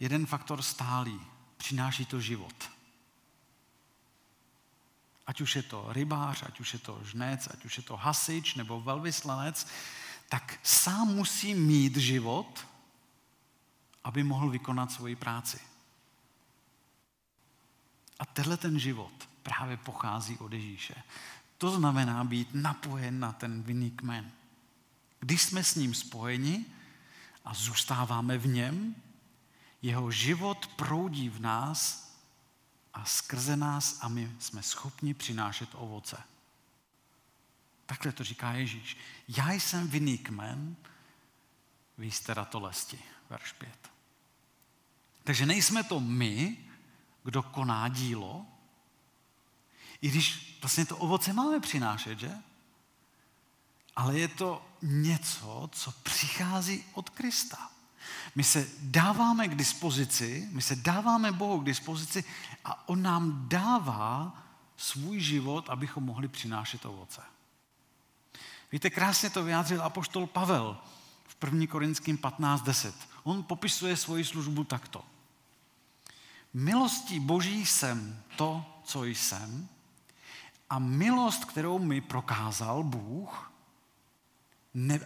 jeden 0.00 0.26
faktor 0.26 0.62
stálý. 0.62 1.20
Přináší 1.56 2.04
to 2.04 2.20
život. 2.20 2.70
Ať 5.26 5.40
už 5.40 5.56
je 5.56 5.62
to 5.62 5.86
rybář, 5.88 6.42
ať 6.42 6.60
už 6.60 6.72
je 6.72 6.78
to 6.78 7.00
žnec, 7.04 7.48
ať 7.52 7.64
už 7.64 7.76
je 7.76 7.82
to 7.82 7.96
hasič 7.96 8.54
nebo 8.54 8.80
velvyslanec, 8.80 9.66
tak 10.28 10.60
sám 10.62 11.08
musí 11.08 11.54
mít 11.54 11.96
život, 11.96 12.66
aby 14.04 14.22
mohl 14.22 14.50
vykonat 14.50 14.92
svoji 14.92 15.16
práci. 15.16 15.60
A 18.18 18.26
tenhle 18.26 18.56
ten 18.56 18.78
život 18.78 19.28
právě 19.42 19.76
pochází 19.76 20.38
od 20.38 20.52
Ježíše. 20.52 20.94
To 21.58 21.70
znamená 21.70 22.24
být 22.24 22.48
napojen 22.52 23.20
na 23.20 23.32
ten 23.32 23.62
vinný 23.62 23.90
kmen. 23.90 24.30
Když 25.20 25.42
jsme 25.42 25.64
s 25.64 25.74
ním 25.74 25.94
spojeni 25.94 26.64
a 27.44 27.54
zůstáváme 27.54 28.38
v 28.38 28.46
něm, 28.46 28.94
jeho 29.82 30.10
život 30.10 30.66
proudí 30.66 31.28
v 31.28 31.40
nás 31.40 32.08
a 32.94 33.04
skrze 33.04 33.56
nás 33.56 33.98
a 34.02 34.08
my 34.08 34.32
jsme 34.38 34.62
schopni 34.62 35.14
přinášet 35.14 35.68
ovoce. 35.72 36.22
Takhle 37.86 38.12
to 38.12 38.24
říká 38.24 38.52
Ježíš. 38.52 38.96
Já 39.28 39.52
jsem 39.52 39.88
vinný 39.88 40.18
kmen, 40.18 40.76
vy 41.98 42.10
jste 42.10 42.34
ratolesti. 42.34 42.98
Verš 43.30 43.52
5. 43.52 43.90
Takže 45.24 45.46
nejsme 45.46 45.84
to 45.84 46.00
my, 46.00 46.56
kdo 47.24 47.42
koná 47.42 47.88
dílo, 47.88 48.46
i 50.00 50.08
když 50.08 50.47
vlastně 50.60 50.86
to 50.86 50.96
ovoce 50.96 51.32
máme 51.32 51.60
přinášet, 51.60 52.18
že? 52.18 52.32
Ale 53.96 54.18
je 54.18 54.28
to 54.28 54.66
něco, 54.82 55.68
co 55.72 55.92
přichází 55.92 56.84
od 56.92 57.10
Krista. 57.10 57.70
My 58.34 58.44
se 58.44 58.66
dáváme 58.80 59.48
k 59.48 59.54
dispozici, 59.54 60.48
my 60.52 60.62
se 60.62 60.76
dáváme 60.76 61.32
Bohu 61.32 61.60
k 61.60 61.64
dispozici 61.64 62.24
a 62.64 62.88
On 62.88 63.02
nám 63.02 63.48
dává 63.48 64.42
svůj 64.76 65.20
život, 65.20 65.70
abychom 65.70 66.04
mohli 66.04 66.28
přinášet 66.28 66.84
ovoce. 66.84 67.20
Víte, 68.72 68.90
krásně 68.90 69.30
to 69.30 69.44
vyjádřil 69.44 69.82
apoštol 69.82 70.26
Pavel 70.26 70.78
v 71.26 71.44
1. 71.44 71.66
Korinským 71.66 72.18
15.10. 72.18 72.92
On 73.22 73.42
popisuje 73.42 73.96
svoji 73.96 74.24
službu 74.24 74.64
takto. 74.64 75.04
Milostí 76.54 77.20
boží 77.20 77.66
jsem 77.66 78.22
to, 78.36 78.80
co 78.84 79.04
jsem, 79.04 79.68
a 80.70 80.78
milost, 80.78 81.44
kterou 81.44 81.78
mi 81.78 82.00
prokázal 82.00 82.82
Bůh, 82.82 83.52
ne, 84.74 85.00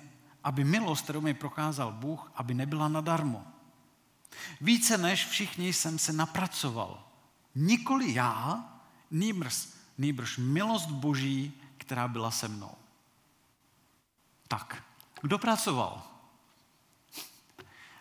aby 0.45 0.65
milost, 0.65 1.05
kterou 1.05 1.21
mi 1.21 1.35
prokázal 1.35 1.93
Bůh, 1.93 2.33
aby 2.35 2.55
nebyla 2.55 2.89
nadarmo. 2.89 3.47
Více 4.61 4.99
než 4.99 5.27
všichni 5.27 5.73
jsem 5.73 5.99
se 5.99 6.13
napracoval. 6.13 7.05
Nikoli 7.55 8.15
já, 8.15 8.65
nýbrž, 9.11 9.69
nýbrž 9.99 10.39
milost 10.39 10.91
Boží, 10.91 11.53
která 11.79 12.09
byla 12.09 12.31
se 12.31 12.49
mnou. 12.49 12.75
Tak, 14.49 14.85
kdo 15.23 15.39
pracoval? 15.39 16.03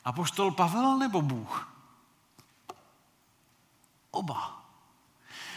Apoštol 0.04 0.52
Pavel 0.52 0.98
nebo 0.98 1.22
Bůh? 1.22 1.74
Oba. 4.12 4.66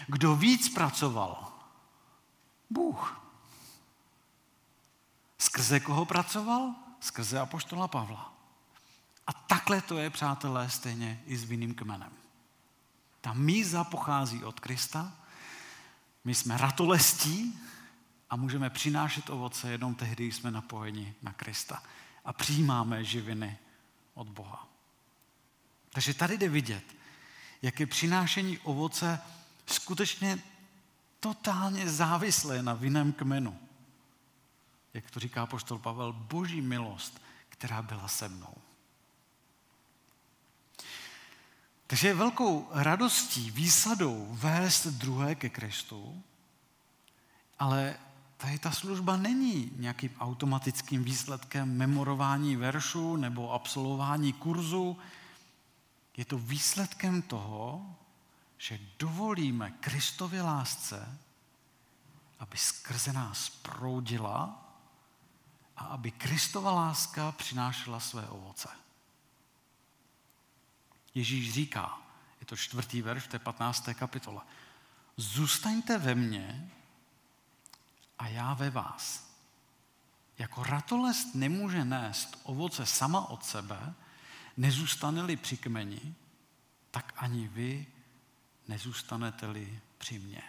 Kdo 0.06 0.36
víc 0.36 0.68
pracoval? 0.68 1.53
Bůh. 2.74 3.20
Skrze 5.38 5.80
koho 5.80 6.04
pracoval? 6.04 6.74
Skrze 7.00 7.40
apoštola 7.40 7.88
Pavla. 7.88 8.34
A 9.26 9.32
takhle 9.32 9.80
to 9.80 9.98
je, 9.98 10.10
přátelé, 10.10 10.70
stejně 10.70 11.22
i 11.26 11.36
s 11.36 11.44
vinným 11.44 11.74
kmenem. 11.74 12.12
Ta 13.20 13.32
míza 13.32 13.84
pochází 13.84 14.44
od 14.44 14.60
Krista, 14.60 15.12
my 16.24 16.34
jsme 16.34 16.58
ratolestí 16.58 17.60
a 18.30 18.36
můžeme 18.36 18.70
přinášet 18.70 19.30
ovoce 19.30 19.70
jenom 19.70 19.94
tehdy, 19.94 20.24
když 20.24 20.36
jsme 20.36 20.50
napojeni 20.50 21.14
na 21.22 21.32
Krista 21.32 21.82
a 22.24 22.32
přijímáme 22.32 23.04
živiny 23.04 23.58
od 24.14 24.28
Boha. 24.28 24.68
Takže 25.90 26.14
tady 26.14 26.38
jde 26.38 26.48
vidět, 26.48 26.84
jak 27.62 27.80
je 27.80 27.86
přinášení 27.86 28.58
ovoce 28.58 29.20
skutečně 29.66 30.42
totálně 31.24 31.90
závislé 31.90 32.62
na 32.62 32.74
vinném 32.74 33.12
kmenu. 33.12 33.58
Jak 34.94 35.10
to 35.10 35.20
říká 35.20 35.46
poštol 35.46 35.78
Pavel, 35.78 36.12
boží 36.12 36.60
milost, 36.60 37.22
která 37.48 37.82
byla 37.82 38.08
se 38.08 38.28
mnou. 38.28 38.54
Takže 41.86 42.08
je 42.08 42.14
velkou 42.14 42.68
radostí, 42.72 43.50
výsadou 43.50 44.28
vést 44.30 44.86
druhé 44.86 45.34
ke 45.34 45.48
Kristu, 45.48 46.22
ale 47.58 47.96
tady 48.36 48.58
ta 48.58 48.70
služba 48.70 49.16
není 49.16 49.72
nějakým 49.76 50.10
automatickým 50.20 51.04
výsledkem 51.04 51.76
memorování 51.76 52.56
veršů 52.56 53.16
nebo 53.16 53.52
absolvování 53.52 54.32
kurzu. 54.32 54.98
Je 56.16 56.24
to 56.24 56.38
výsledkem 56.38 57.22
toho, 57.22 57.96
že 58.64 58.78
dovolíme 58.98 59.70
Kristově 59.70 60.42
lásce, 60.42 61.18
aby 62.38 62.56
skrze 62.56 63.12
nás 63.12 63.50
proudila 63.50 64.64
a 65.76 65.84
aby 65.84 66.10
Kristova 66.10 66.72
láska 66.72 67.32
přinášela 67.32 68.00
své 68.00 68.28
ovoce. 68.28 68.68
Ježíš 71.14 71.52
říká, 71.52 71.98
je 72.40 72.46
to 72.46 72.56
čtvrtý 72.56 73.02
verš 73.02 73.22
v 73.22 73.28
té 73.28 73.38
15. 73.38 73.88
kapitole, 73.94 74.40
zůstaňte 75.16 75.98
ve 75.98 76.14
mně 76.14 76.70
a 78.18 78.28
já 78.28 78.54
ve 78.54 78.70
vás. 78.70 79.30
Jako 80.38 80.64
ratolest 80.64 81.34
nemůže 81.34 81.84
nést 81.84 82.40
ovoce 82.42 82.86
sama 82.86 83.28
od 83.28 83.44
sebe, 83.44 83.94
nezůstane-li 84.56 85.36
při 85.36 85.56
kmeni, 85.56 86.14
tak 86.90 87.12
ani 87.16 87.48
vy 87.48 87.86
nezůstanete-li 88.68 89.80
při 89.98 90.18
mně. 90.18 90.42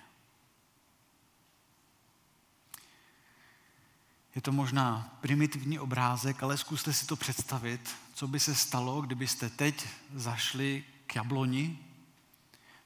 Je 4.36 4.42
to 4.42 4.52
možná 4.52 5.18
primitivní 5.22 5.80
obrázek, 5.80 6.44
ale 6.44 6.58
zkuste 6.58 6.94
si 6.94 7.08
to 7.08 7.16
představit, 7.16 7.96
co 8.14 8.28
by 8.28 8.40
se 8.40 8.56
stalo, 8.56 9.02
kdybyste 9.02 9.50
teď 9.50 9.88
zašli 10.14 10.84
k 11.08 11.16
jabloni, 11.16 11.80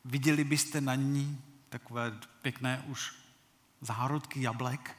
viděli 0.06 0.44
byste 0.44 0.82
na 0.82 0.96
ní 0.96 1.42
takové 1.70 2.20
pěkné 2.42 2.84
už 2.88 3.14
zárodky 3.82 4.42
jablek 4.42 4.98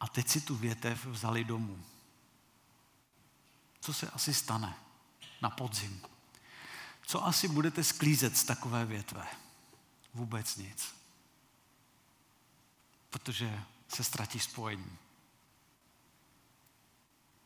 a 0.00 0.08
teď 0.08 0.28
si 0.28 0.40
tu 0.40 0.56
větev 0.56 1.06
vzali 1.06 1.44
domů. 1.44 1.84
Co 3.80 3.94
se 3.94 4.10
asi 4.10 4.34
stane 4.34 4.74
na 5.42 5.50
podzim? 5.50 6.00
Co 7.06 7.26
asi 7.26 7.48
budete 7.48 7.84
sklízet 7.84 8.36
z 8.36 8.44
takové 8.44 8.84
větve? 8.84 9.26
Vůbec 10.14 10.56
nic. 10.56 10.94
Protože 13.10 13.60
se 13.88 14.04
ztratí 14.04 14.40
spojení. 14.40 14.98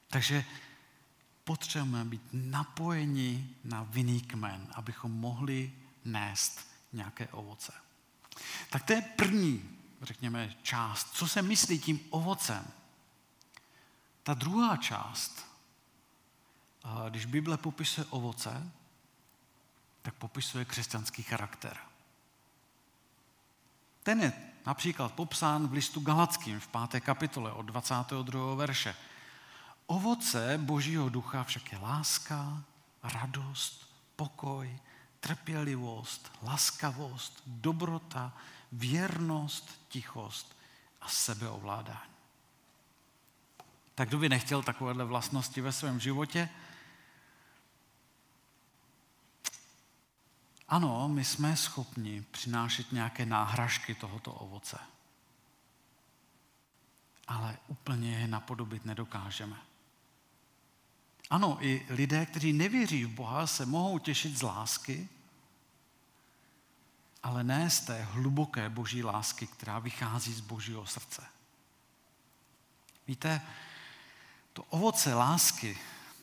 Takže 0.08 0.44
potřebujeme 1.44 2.04
být 2.04 2.22
napojeni 2.32 3.56
na 3.64 3.82
vinný 3.82 4.20
kmen, 4.20 4.68
abychom 4.74 5.12
mohli 5.12 5.72
nést 6.04 6.68
nějaké 6.92 7.28
ovoce. 7.28 7.72
Tak 8.70 8.82
to 8.82 8.92
je 8.92 9.02
první, 9.02 9.78
řekněme, 10.02 10.56
část. 10.62 11.12
Co 11.12 11.28
se 11.28 11.42
myslí 11.42 11.78
tím 11.78 12.00
ovocem? 12.10 12.66
Ta 14.22 14.34
druhá 14.34 14.76
část, 14.76 15.46
když 17.10 17.24
Bible 17.24 17.56
popisuje 17.56 18.04
ovoce, 18.10 18.72
tak 20.08 20.14
popisuje 20.14 20.64
křesťanský 20.64 21.22
charakter. 21.22 21.76
Ten 24.02 24.20
je 24.20 24.32
například 24.66 25.12
popsán 25.12 25.68
v 25.68 25.72
listu 25.72 26.00
Galackým 26.00 26.60
v 26.60 26.68
5. 26.88 27.00
kapitole 27.00 27.52
od 27.52 27.62
22. 27.62 28.54
verše. 28.54 28.94
Ovoce 29.86 30.58
Božího 30.58 31.08
ducha 31.08 31.44
však 31.44 31.72
je 31.72 31.78
láska, 31.78 32.62
radost, 33.02 33.90
pokoj, 34.16 34.78
trpělivost, 35.20 36.32
laskavost, 36.42 37.42
dobrota, 37.46 38.32
věrnost, 38.72 39.80
tichost 39.88 40.56
a 41.00 41.08
sebeovládání. 41.08 42.12
Tak 43.94 44.08
kdo 44.08 44.18
by 44.18 44.28
nechtěl 44.28 44.62
takovéhle 44.62 45.04
vlastnosti 45.04 45.60
ve 45.60 45.72
svém 45.72 46.00
životě? 46.00 46.48
Ano, 50.68 51.08
my 51.08 51.24
jsme 51.24 51.56
schopni 51.56 52.22
přinášet 52.30 52.92
nějaké 52.92 53.26
náhražky 53.26 53.94
tohoto 53.94 54.32
ovoce. 54.32 54.78
Ale 57.28 57.58
úplně 57.66 58.18
je 58.18 58.28
napodobit 58.28 58.84
nedokážeme. 58.84 59.56
Ano, 61.30 61.58
i 61.60 61.86
lidé, 61.88 62.26
kteří 62.26 62.52
nevěří 62.52 63.04
v 63.04 63.14
Boha, 63.14 63.46
se 63.46 63.66
mohou 63.66 63.98
těšit 63.98 64.36
z 64.36 64.42
lásky, 64.42 65.08
ale 67.22 67.44
ne 67.44 67.70
z 67.70 67.80
té 67.80 68.02
hluboké 68.02 68.68
boží 68.68 69.04
lásky, 69.04 69.46
která 69.46 69.78
vychází 69.78 70.32
z 70.32 70.40
božího 70.40 70.86
srdce. 70.86 71.26
Víte, 73.06 73.42
to 74.52 74.62
ovoce 74.62 75.14
lásky, 75.14 75.78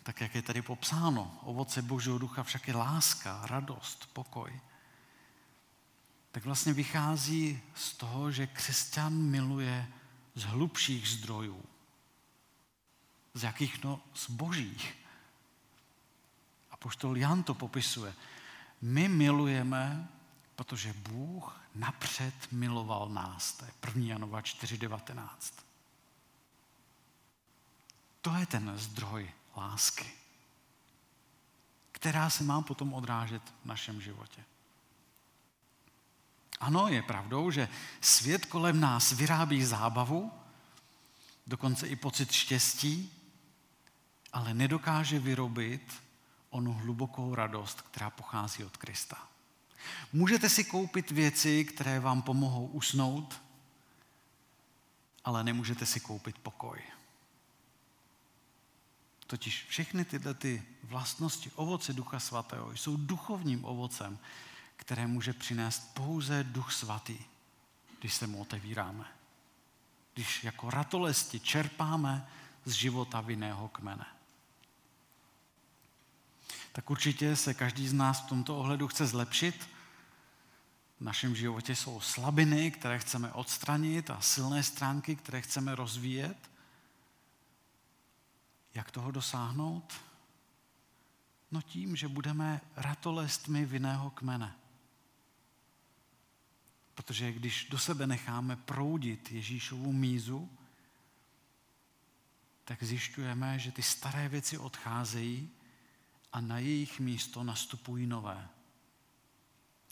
tak 0.06 0.22
jak 0.22 0.36
je 0.36 0.42
tady 0.42 0.62
popsáno, 0.62 1.40
ovoce 1.44 1.82
božího 1.82 2.18
ducha 2.18 2.44
však 2.44 2.68
je 2.68 2.76
láska, 2.76 3.42
radost, 3.46 4.10
pokoj, 4.14 4.62
tak 6.32 6.46
vlastně 6.46 6.74
vychází 6.74 7.62
z 7.76 7.94
toho, 7.94 8.32
že 8.32 8.48
křesťan 8.48 9.14
miluje 9.14 9.88
z 10.36 10.44
hlubších 10.44 11.08
zdrojů. 11.08 11.64
Z 13.34 13.44
jakých? 13.44 13.84
No, 13.84 14.00
z 14.14 14.30
božích. 14.30 14.96
A 16.72 16.78
poštol 16.78 17.18
Jan 17.18 17.44
to 17.44 17.54
popisuje. 17.54 18.14
My 18.82 19.08
milujeme, 19.08 20.08
protože 20.56 20.94
Bůh 20.94 21.62
napřed 21.76 22.52
miloval 22.52 23.10
nás. 23.10 23.54
To 23.54 23.66
je 23.66 23.72
1. 23.86 24.06
Janova 24.06 24.42
4.19. 24.42 25.28
To 28.22 28.36
je 28.36 28.46
ten 28.46 28.74
zdroj 28.76 29.32
lásky, 29.58 30.12
která 31.92 32.30
se 32.30 32.44
má 32.44 32.62
potom 32.62 32.94
odrážet 32.94 33.42
v 33.64 33.66
našem 33.66 34.02
životě. 34.02 34.44
Ano, 36.60 36.88
je 36.88 37.02
pravdou, 37.02 37.52
že 37.52 37.70
svět 38.02 38.46
kolem 38.46 38.80
nás 38.80 39.12
vyrábí 39.12 39.66
zábavu, 39.66 40.32
dokonce 41.48 41.88
i 41.88 41.96
pocit 41.96 42.32
štěstí, 42.32 43.12
ale 44.34 44.54
nedokáže 44.54 45.20
vyrobit 45.20 45.94
onu 46.50 46.74
hlubokou 46.74 47.36
radost, 47.36 47.82
která 47.82 48.10
pochází 48.10 48.64
od 48.64 48.78
Krista. 48.78 49.28
Můžete 50.14 50.50
si 50.50 50.64
koupit 50.64 51.12
věci, 51.12 51.66
které 51.66 52.00
vám 52.00 52.22
pomohou 52.22 52.68
usnout, 52.68 53.42
ale 55.24 55.44
nemůžete 55.44 55.86
si 55.86 56.00
koupit 56.00 56.40
pokoj. 56.40 56.82
Totiž 59.28 59.66
všechny 59.70 60.06
tyhle 60.06 60.34
ty 60.34 60.64
vlastnosti, 60.84 61.52
ovoce 61.56 61.94
Ducha 61.94 62.20
Svatého, 62.20 62.72
jsou 62.72 62.98
duchovním 62.98 63.66
ovocem, 63.66 64.20
které 64.78 65.08
může 65.08 65.34
přinést 65.34 65.94
pouze 65.94 66.44
Duch 66.44 66.74
Svatý, 66.74 67.18
když 68.00 68.14
se 68.14 68.28
mu 68.28 68.42
otevíráme. 68.42 69.06
Když 70.14 70.44
jako 70.44 70.70
ratolesti 70.70 71.40
čerpáme 71.40 72.28
z 72.66 72.72
života 72.72 73.22
vinného 73.22 73.68
kmene. 73.68 74.06
Tak 76.72 76.90
určitě 76.90 77.36
se 77.36 77.54
každý 77.54 77.88
z 77.88 77.94
nás 77.94 78.22
v 78.22 78.26
tomto 78.26 78.58
ohledu 78.58 78.88
chce 78.88 79.08
zlepšit. 79.08 79.70
V 81.00 81.02
našem 81.02 81.36
životě 81.36 81.76
jsou 81.76 82.00
slabiny, 82.00 82.72
které 82.72 83.00
chceme 83.00 83.34
odstranit 83.34 84.10
a 84.10 84.22
silné 84.22 84.64
stránky, 84.64 85.16
které 85.16 85.42
chceme 85.42 85.76
rozvíjet. 85.76 86.38
Jak 88.76 88.92
toho 88.92 89.12
dosáhnout? 89.12 89.94
No 91.52 91.62
tím, 91.62 91.96
že 91.96 92.08
budeme 92.08 92.62
ratolestmi 92.76 93.66
vinného 93.66 94.10
kmene. 94.10 94.56
Protože 96.96 97.32
když 97.32 97.68
do 97.70 97.78
sebe 97.78 98.08
necháme 98.08 98.56
proudit 98.56 99.32
Ježíšovu 99.32 99.94
mízu, 99.94 100.50
tak 102.64 102.84
zjišťujeme, 102.84 103.60
že 103.60 103.72
ty 103.72 103.84
staré 103.84 104.30
věci 104.30 104.58
odcházejí 104.58 105.50
a 106.34 106.42
na 106.42 106.60
jejich 106.60 107.00
místo 107.00 107.44
nastupují 107.44 108.08
nové. 108.08 108.50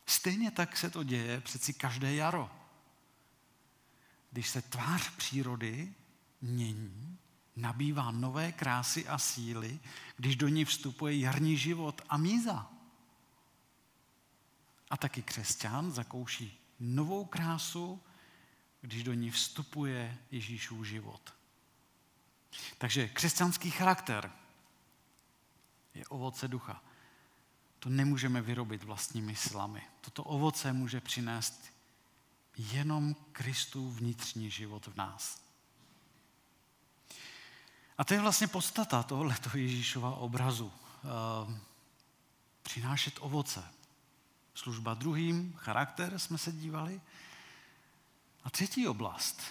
Stejně 0.06 0.52
tak 0.52 0.78
se 0.78 0.89
to 0.89 1.04
děje 1.04 1.41
přeci 1.41 1.74
každé 1.74 2.15
jaro. 2.15 2.52
Když 4.32 4.50
se 4.50 4.62
tvář 4.62 5.10
přírody 5.15 5.93
mění, 6.41 7.17
nabývá 7.55 8.11
nové 8.11 8.51
krásy 8.51 9.07
a 9.07 9.17
síly, 9.17 9.79
když 10.17 10.35
do 10.35 10.47
ní 10.47 10.65
vstupuje 10.65 11.17
jarní 11.17 11.57
život 11.57 12.01
a 12.09 12.17
míza. 12.17 12.71
A 14.89 14.97
taky 14.97 15.21
křesťan 15.21 15.91
zakouší 15.91 16.59
novou 16.79 17.25
krásu, 17.25 18.01
když 18.81 19.03
do 19.03 19.13
ní 19.13 19.31
vstupuje 19.31 20.17
Ježíšův 20.31 20.87
život. 20.87 21.33
Takže 22.77 23.07
křesťanský 23.07 23.71
charakter 23.71 24.31
je 25.93 26.05
ovoce 26.05 26.47
ducha. 26.47 26.83
To 27.79 27.89
nemůžeme 27.89 28.41
vyrobit 28.41 28.83
vlastními 28.83 29.35
silami. 29.35 29.81
Toto 30.01 30.23
ovoce 30.23 30.73
může 30.73 31.01
přinést 31.01 31.73
jenom 32.57 33.15
Kristův 33.31 33.95
vnitřní 33.95 34.51
život 34.51 34.87
v 34.87 34.95
nás. 34.95 35.42
A 37.97 38.03
to 38.03 38.13
je 38.13 38.21
vlastně 38.21 38.47
podstata 38.47 39.03
tohoto 39.03 39.58
Ježíšova 39.58 40.15
obrazu. 40.15 40.71
Ehm, 41.03 41.60
přinášet 42.63 43.13
ovoce. 43.19 43.63
Služba 44.56 44.93
druhým, 44.93 45.53
charakter 45.58 46.19
jsme 46.19 46.38
se 46.38 46.51
dívali. 46.51 47.01
A 48.43 48.49
třetí 48.49 48.88
oblast, 48.88 49.41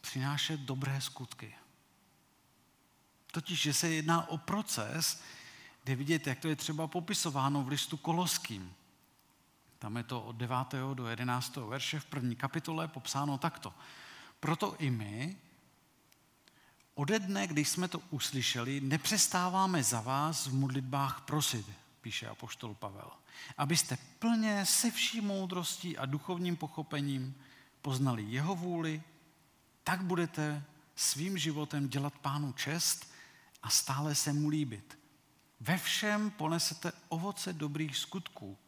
přinášet 0.00 0.60
dobré 0.60 1.00
skutky. 1.00 1.54
Totiž, 3.32 3.62
že 3.62 3.74
se 3.74 3.88
jedná 3.88 4.28
o 4.28 4.38
proces, 4.38 5.22
kde 5.84 5.96
vidíte, 5.96 6.30
jak 6.30 6.38
to 6.38 6.48
je 6.48 6.56
třeba 6.56 6.86
popisováno 6.86 7.62
v 7.62 7.68
listu 7.68 7.96
Koloským. 7.96 8.74
Tam 9.78 9.96
je 9.96 10.02
to 10.02 10.22
od 10.22 10.36
9. 10.36 10.56
do 10.94 11.06
11. 11.06 11.56
verše 11.56 12.00
v 12.00 12.04
první 12.04 12.36
kapitole 12.36 12.88
popsáno 12.88 13.38
takto. 13.38 13.74
Proto 14.40 14.76
i 14.78 14.90
my, 14.90 15.36
ode 16.98 17.18
dne, 17.18 17.46
když 17.46 17.68
jsme 17.68 17.88
to 17.88 18.02
uslyšeli, 18.10 18.80
nepřestáváme 18.80 19.82
za 19.82 20.00
vás 20.00 20.46
v 20.46 20.54
modlitbách 20.54 21.20
prosit, 21.20 21.66
píše 22.00 22.28
apoštol 22.28 22.74
Pavel, 22.74 23.10
abyste 23.56 23.98
plně 24.18 24.66
se 24.66 24.90
vší 24.90 25.20
moudrostí 25.20 25.98
a 25.98 26.06
duchovním 26.06 26.56
pochopením 26.56 27.34
poznali 27.82 28.22
jeho 28.22 28.54
vůli, 28.54 29.02
tak 29.84 30.02
budete 30.02 30.64
svým 30.96 31.38
životem 31.38 31.88
dělat 31.88 32.18
pánu 32.18 32.52
čest 32.52 33.12
a 33.62 33.70
stále 33.70 34.14
se 34.14 34.32
mu 34.32 34.48
líbit. 34.48 34.98
Ve 35.60 35.78
všem 35.78 36.30
ponesete 36.30 36.92
ovoce 37.08 37.52
dobrých 37.52 37.96
skutků. 37.96 38.58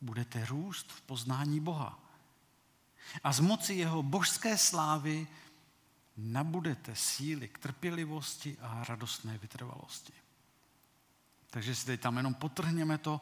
Budete 0.00 0.46
růst 0.46 0.92
v 0.92 1.00
poznání 1.00 1.60
Boha. 1.60 1.98
A 3.24 3.32
z 3.32 3.40
moci 3.40 3.74
jeho 3.74 4.02
božské 4.02 4.58
slávy 4.58 5.26
nabudete 6.16 6.96
síly 6.96 7.48
k 7.48 7.58
trpělivosti 7.58 8.56
a 8.60 8.84
radostné 8.84 9.38
vytrvalosti. 9.38 10.12
Takže 11.50 11.74
si 11.74 11.86
teď 11.86 12.00
tam 12.00 12.16
jenom 12.16 12.34
potrhněme 12.34 12.98
to, 12.98 13.20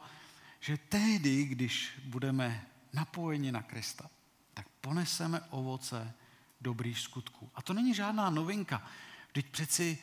že 0.59 0.77
tehdy, 0.77 1.43
když 1.45 1.91
budeme 2.05 2.65
napojeni 2.93 3.51
na 3.51 3.61
Krista, 3.61 4.09
tak 4.53 4.67
poneseme 4.81 5.41
ovoce 5.49 6.13
dobrých 6.61 6.99
skutků. 6.99 7.49
A 7.55 7.61
to 7.61 7.73
není 7.73 7.93
žádná 7.93 8.29
novinka. 8.29 8.87
Vždyť 9.31 9.49
přeci 9.49 9.97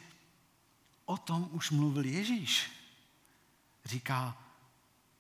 o 1.05 1.17
tom 1.17 1.49
už 1.53 1.71
mluvil 1.71 2.05
Ježíš. 2.05 2.71
Říká, 3.85 4.39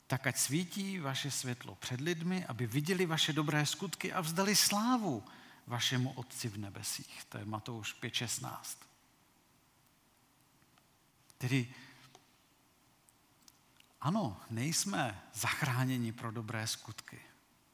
tak 0.07 0.27
ať 0.27 0.37
svítí 0.37 0.99
vaše 0.99 1.31
světlo 1.31 1.75
před 1.75 2.01
lidmi, 2.01 2.45
aby 2.45 2.67
viděli 2.67 3.07
vaše 3.07 3.33
dobré 3.33 3.67
skutky 3.67 4.13
a 4.13 4.21
vzdali 4.21 4.57
slávu 4.57 5.25
vašemu 5.73 6.13
Otci 6.13 6.49
v 6.49 6.57
nebesích. 6.57 7.25
To 7.25 7.39
je 7.39 7.45
Matouš 7.45 7.97
5.16. 8.01 8.77
Tedy 11.39 11.75
ano, 14.01 14.41
nejsme 14.51 15.23
zachráněni 15.33 16.13
pro 16.13 16.31
dobré 16.31 16.67
skutky. 16.67 17.21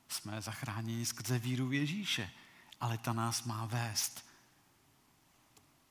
Jsme 0.09 0.43
zachráněni 0.43 1.07
skrze 1.07 1.39
víru 1.39 1.69
v 1.69 1.75
Ježíše, 1.75 2.31
ale 2.81 2.99
ta 2.99 3.13
nás 3.13 3.43
má 3.43 3.67
vést 3.67 4.29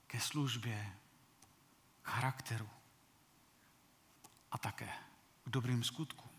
ke 0.08 0.20
službě, 0.20 0.96
k 2.02 2.10
charakteru 2.10 2.70
a 4.52 4.58
také 4.58 4.94
k 5.44 5.50
dobrým 5.50 5.84
skutkům. 5.84 6.32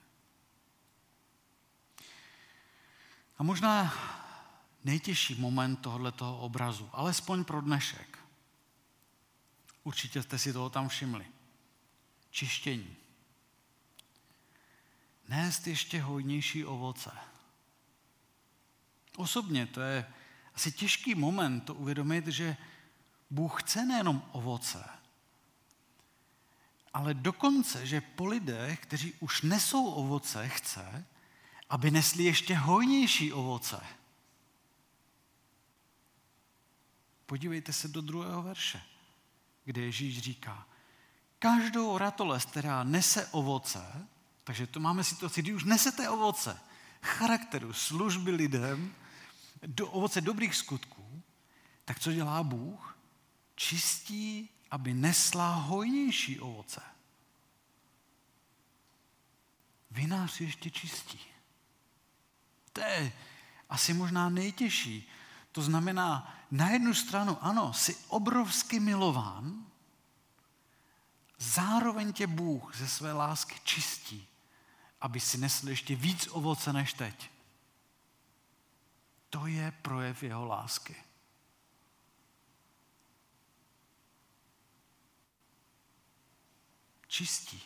A 3.38 3.42
možná 3.42 3.92
nejtěžší 4.84 5.34
moment 5.34 5.76
tohoto 5.76 6.38
obrazu, 6.38 6.90
alespoň 6.92 7.44
pro 7.44 7.60
dnešek. 7.60 8.18
Určitě 9.84 10.22
jste 10.22 10.38
si 10.38 10.52
toho 10.52 10.70
tam 10.70 10.88
všimli. 10.88 11.26
Čištění. 12.30 12.96
Nést 15.28 15.66
ještě 15.66 16.00
hojnější 16.00 16.64
ovoce. 16.64 17.10
Osobně 19.16 19.66
to 19.66 19.80
je 19.80 20.12
asi 20.54 20.72
těžký 20.72 21.14
moment 21.14 21.60
to 21.60 21.74
uvědomit, 21.74 22.26
že 22.26 22.56
Bůh 23.30 23.62
chce 23.62 23.86
nejenom 23.86 24.22
ovoce, 24.32 24.84
ale 26.94 27.14
dokonce, 27.14 27.86
že 27.86 28.00
po 28.00 28.26
lidech, 28.26 28.80
kteří 28.80 29.12
už 29.20 29.42
nesou 29.42 29.86
ovoce, 29.86 30.48
chce, 30.48 31.06
aby 31.70 31.90
nesli 31.90 32.24
ještě 32.24 32.54
hojnější 32.54 33.32
ovoce. 33.32 33.80
Podívejte 37.28 37.72
se 37.72 37.88
do 37.88 38.00
druhého 38.00 38.42
verše, 38.42 38.82
kde 39.64 39.80
Ježíš 39.82 40.20
říká, 40.20 40.66
každou 41.38 41.98
ratolest, 41.98 42.50
která 42.50 42.84
nese 42.84 43.26
ovoce, 43.26 44.06
takže 44.44 44.66
to 44.66 44.80
máme 44.80 45.04
situaci, 45.04 45.42
kdy 45.42 45.54
už 45.54 45.64
nesete 45.64 46.08
ovoce 46.08 46.60
charakteru, 47.02 47.72
služby 47.72 48.30
lidem, 48.30 48.94
do 49.66 49.88
ovoce 49.90 50.20
dobrých 50.20 50.54
skutků, 50.54 51.22
tak 51.84 51.98
co 51.98 52.12
dělá 52.12 52.42
Bůh? 52.42 52.98
Čistí, 53.54 54.48
aby 54.70 54.94
nesla 54.94 55.54
hojnější 55.54 56.40
ovoce. 56.40 56.82
Vinář 59.90 60.40
ještě 60.40 60.70
čistí. 60.70 61.20
To 62.72 62.80
je 62.80 63.12
asi 63.68 63.94
možná 63.94 64.28
nejtěžší. 64.28 65.08
To 65.52 65.62
znamená, 65.62 66.34
na 66.50 66.70
jednu 66.70 66.94
stranu, 66.94 67.38
ano, 67.40 67.72
jsi 67.72 67.96
obrovsky 68.08 68.80
milován, 68.80 69.66
zároveň 71.38 72.12
tě 72.12 72.26
Bůh 72.26 72.76
ze 72.76 72.88
své 72.88 73.12
lásky 73.12 73.60
čistí, 73.64 74.28
aby 75.00 75.20
si 75.20 75.38
nesl 75.38 75.68
ještě 75.68 75.96
víc 75.96 76.28
ovoce 76.30 76.72
než 76.72 76.92
teď. 76.92 77.30
To 79.30 79.46
je 79.46 79.70
projev 79.82 80.22
jeho 80.22 80.46
lásky. 80.46 80.96
Čistí. 87.08 87.62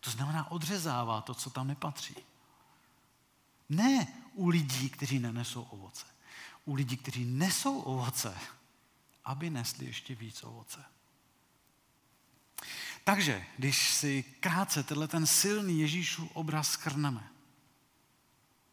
To 0.00 0.10
znamená 0.10 0.50
odřezává 0.50 1.20
to, 1.20 1.34
co 1.34 1.50
tam 1.50 1.66
nepatří. 1.66 2.16
Ne 3.68 4.06
u 4.32 4.48
lidí, 4.48 4.90
kteří 4.90 5.18
nenesou 5.18 5.62
ovoce. 5.62 6.13
U 6.64 6.74
lidí, 6.74 6.96
kteří 6.96 7.24
nesou 7.24 7.80
ovoce, 7.80 8.38
aby 9.24 9.50
nesli 9.50 9.86
ještě 9.86 10.14
víc 10.14 10.42
ovoce. 10.42 10.84
Takže, 13.04 13.46
když 13.58 13.94
si 13.94 14.22
krátce 14.22 14.82
tenhle 14.82 15.08
ten 15.08 15.26
silný 15.26 15.80
Ježíšův 15.80 16.30
obraz 16.36 16.70
schrneme, 16.70 17.28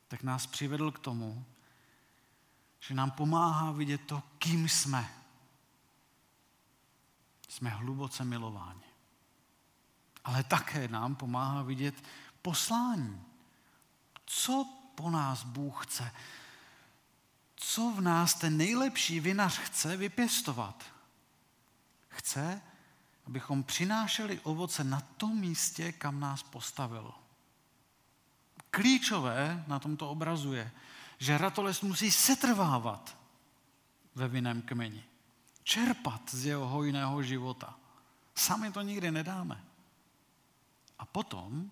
tak 0.08 0.24
nás 0.24 0.48
přivedl 0.48 0.92
k 0.92 1.00
tomu, 1.00 1.46
že 2.80 2.94
nám 2.94 3.12
pomáhá 3.12 3.72
vidět 3.72 4.02
to, 4.06 4.24
kým 4.38 4.70
jsme. 4.70 5.14
Jsme 7.50 7.70
hluboce 7.70 8.24
milováni. 8.24 8.84
Ale 10.24 10.44
také 10.44 10.88
nám 10.88 11.16
pomáhá 11.16 11.62
vidět 11.62 12.04
poslání. 12.42 13.24
Co 14.26 14.66
po 14.96 15.10
nás 15.10 15.44
Bůh 15.44 15.86
chce? 15.86 16.12
Co 17.72 17.92
v 17.92 18.02
nás 18.02 18.34
ten 18.34 18.58
nejlepší 18.58 19.20
vinař 19.20 19.58
chce 19.58 19.98
vypěstovat? 19.98 20.84
Chce, 22.10 22.62
abychom 23.26 23.64
přinášeli 23.64 24.40
ovoce 24.40 24.84
na 24.84 25.00
tom 25.00 25.40
místě, 25.40 25.92
kam 25.92 26.20
nás 26.20 26.44
postavil. 26.44 27.14
Klíčové 28.72 29.64
na 29.68 29.80
tomto 29.80 30.10
obrazu 30.10 30.54
je, 30.54 30.72
že 31.18 31.38
ratolest 31.38 31.84
musí 31.84 32.12
setrvávat 32.12 33.18
ve 34.16 34.28
vinném 34.28 34.62
kmeni. 34.62 35.04
Čerpat 35.64 36.22
z 36.34 36.46
jeho 36.46 36.68
hojného 36.68 37.24
života. 37.24 37.76
Sami 38.36 38.72
to 38.72 38.82
nikdy 38.82 39.12
nedáme. 39.12 39.64
A 41.00 41.06
potom, 41.06 41.72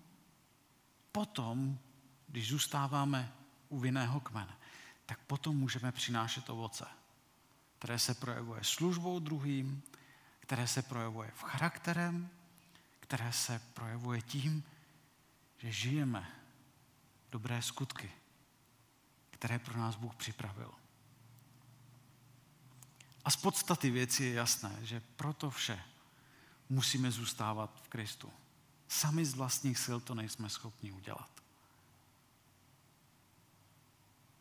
potom, 1.12 1.78
když 2.28 2.48
zůstáváme 2.48 3.32
u 3.68 3.78
vinného 3.78 4.20
kmene, 4.20 4.59
tak 5.10 5.18
potom 5.18 5.56
můžeme 5.56 5.92
přinášet 5.92 6.50
ovoce, 6.50 6.86
které 7.78 7.98
se 7.98 8.14
projevuje 8.14 8.64
službou 8.64 9.18
druhým, 9.18 9.82
které 10.40 10.66
se 10.66 10.82
projevuje 10.82 11.30
v 11.34 11.42
charakterem, 11.42 12.30
které 13.00 13.32
se 13.32 13.58
projevuje 13.74 14.22
tím, 14.22 14.64
že 15.58 15.72
žijeme 15.72 16.30
dobré 17.32 17.62
skutky, 17.62 18.12
které 19.30 19.58
pro 19.58 19.78
nás 19.78 19.96
Bůh 19.96 20.14
připravil. 20.14 20.74
A 23.24 23.30
z 23.30 23.36
podstaty 23.36 23.90
věci 23.90 24.24
je 24.24 24.32
jasné, 24.32 24.78
že 24.82 25.02
proto 25.16 25.50
vše 25.50 25.82
musíme 26.68 27.10
zůstávat 27.10 27.82
v 27.84 27.88
Kristu. 27.88 28.32
Sami 28.88 29.24
z 29.24 29.34
vlastních 29.34 29.78
sil 29.84 29.98
to 30.00 30.14
nejsme 30.14 30.48
schopni 30.48 30.92
udělat. 30.92 31.40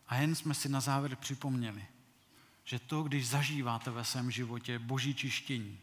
A 0.09 0.15
jen 0.15 0.35
jsme 0.35 0.53
si 0.53 0.69
na 0.69 0.81
závěr 0.81 1.15
připomněli, 1.15 1.85
že 2.63 2.79
to, 2.79 3.03
když 3.03 3.29
zažíváte 3.29 3.91
ve 3.91 4.03
svém 4.03 4.31
životě 4.31 4.79
boží 4.79 5.15
čištění, 5.15 5.79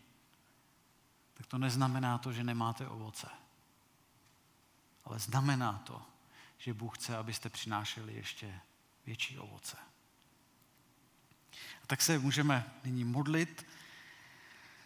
tak 1.35 1.47
to 1.47 1.59
neznamená 1.59 2.19
to, 2.19 2.33
že 2.33 2.45
nemáte 2.45 2.89
ovoce. 2.89 3.29
Ale 5.05 5.19
znamená 5.19 5.73
to, 5.73 6.03
že 6.59 6.75
Bůh 6.75 6.99
chce, 6.99 7.17
abyste 7.17 7.49
přinášeli 7.49 8.15
ještě 8.15 8.61
větší 9.07 9.39
ovoce. 9.39 9.77
A 11.83 11.87
tak 11.87 12.03
se 12.03 12.19
můžeme 12.19 12.71
nyní 12.85 13.05
modlit. 13.05 13.67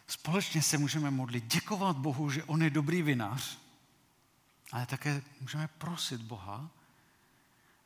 Společně 0.07 0.63
se 0.63 0.79
můžeme 0.79 1.11
modlit, 1.11 1.45
děkovat 1.45 1.97
Bohu, 1.97 2.31
že 2.31 2.45
On 2.45 2.63
je 2.63 2.71
dobrý 2.71 3.03
vinař, 3.03 3.59
ale 4.73 4.87
také 4.87 5.23
můžeme 5.41 5.69
prosit 5.69 6.21
Boha, 6.21 6.71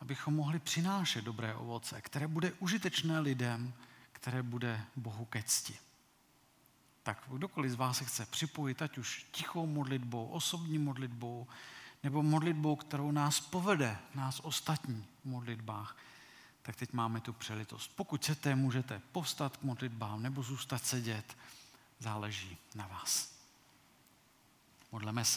abychom 0.04 0.34
mohli 0.34 0.58
přinášet 0.58 1.24
dobré 1.24 1.54
ovoce, 1.54 2.00
které 2.00 2.28
bude 2.28 2.52
užitečné 2.52 3.20
lidem, 3.20 3.72
které 4.12 4.42
bude 4.42 4.84
Bohu 4.96 5.24
ke 5.24 5.42
cti. 5.42 5.78
Tak 7.02 7.24
kdokoliv 7.28 7.72
z 7.72 7.74
vás 7.74 7.98
se 7.98 8.04
chce 8.04 8.26
připojit, 8.26 8.82
ať 8.82 8.98
už 8.98 9.26
tichou 9.32 9.66
modlitbou, 9.66 10.26
osobní 10.26 10.78
modlitbou, 10.78 11.46
nebo 12.02 12.22
modlitbou, 12.22 12.76
kterou 12.76 13.10
nás 13.10 13.40
povede, 13.40 13.98
nás 14.14 14.40
ostatní 14.40 15.06
v 15.22 15.28
modlitbách, 15.28 15.96
tak 16.62 16.76
teď 16.76 16.92
máme 16.92 17.20
tu 17.20 17.32
přelitost. 17.32 17.96
Pokud 17.96 18.20
chcete, 18.20 18.54
můžete 18.54 19.02
povstat 19.12 19.56
k 19.56 19.62
modlitbám 19.62 20.22
nebo 20.22 20.42
zůstat 20.42 20.84
sedět. 20.84 21.36
Záleží 21.98 22.58
na 22.74 22.86
vás. 22.86 23.34
Modleme 24.92 25.24
se. 25.24 25.32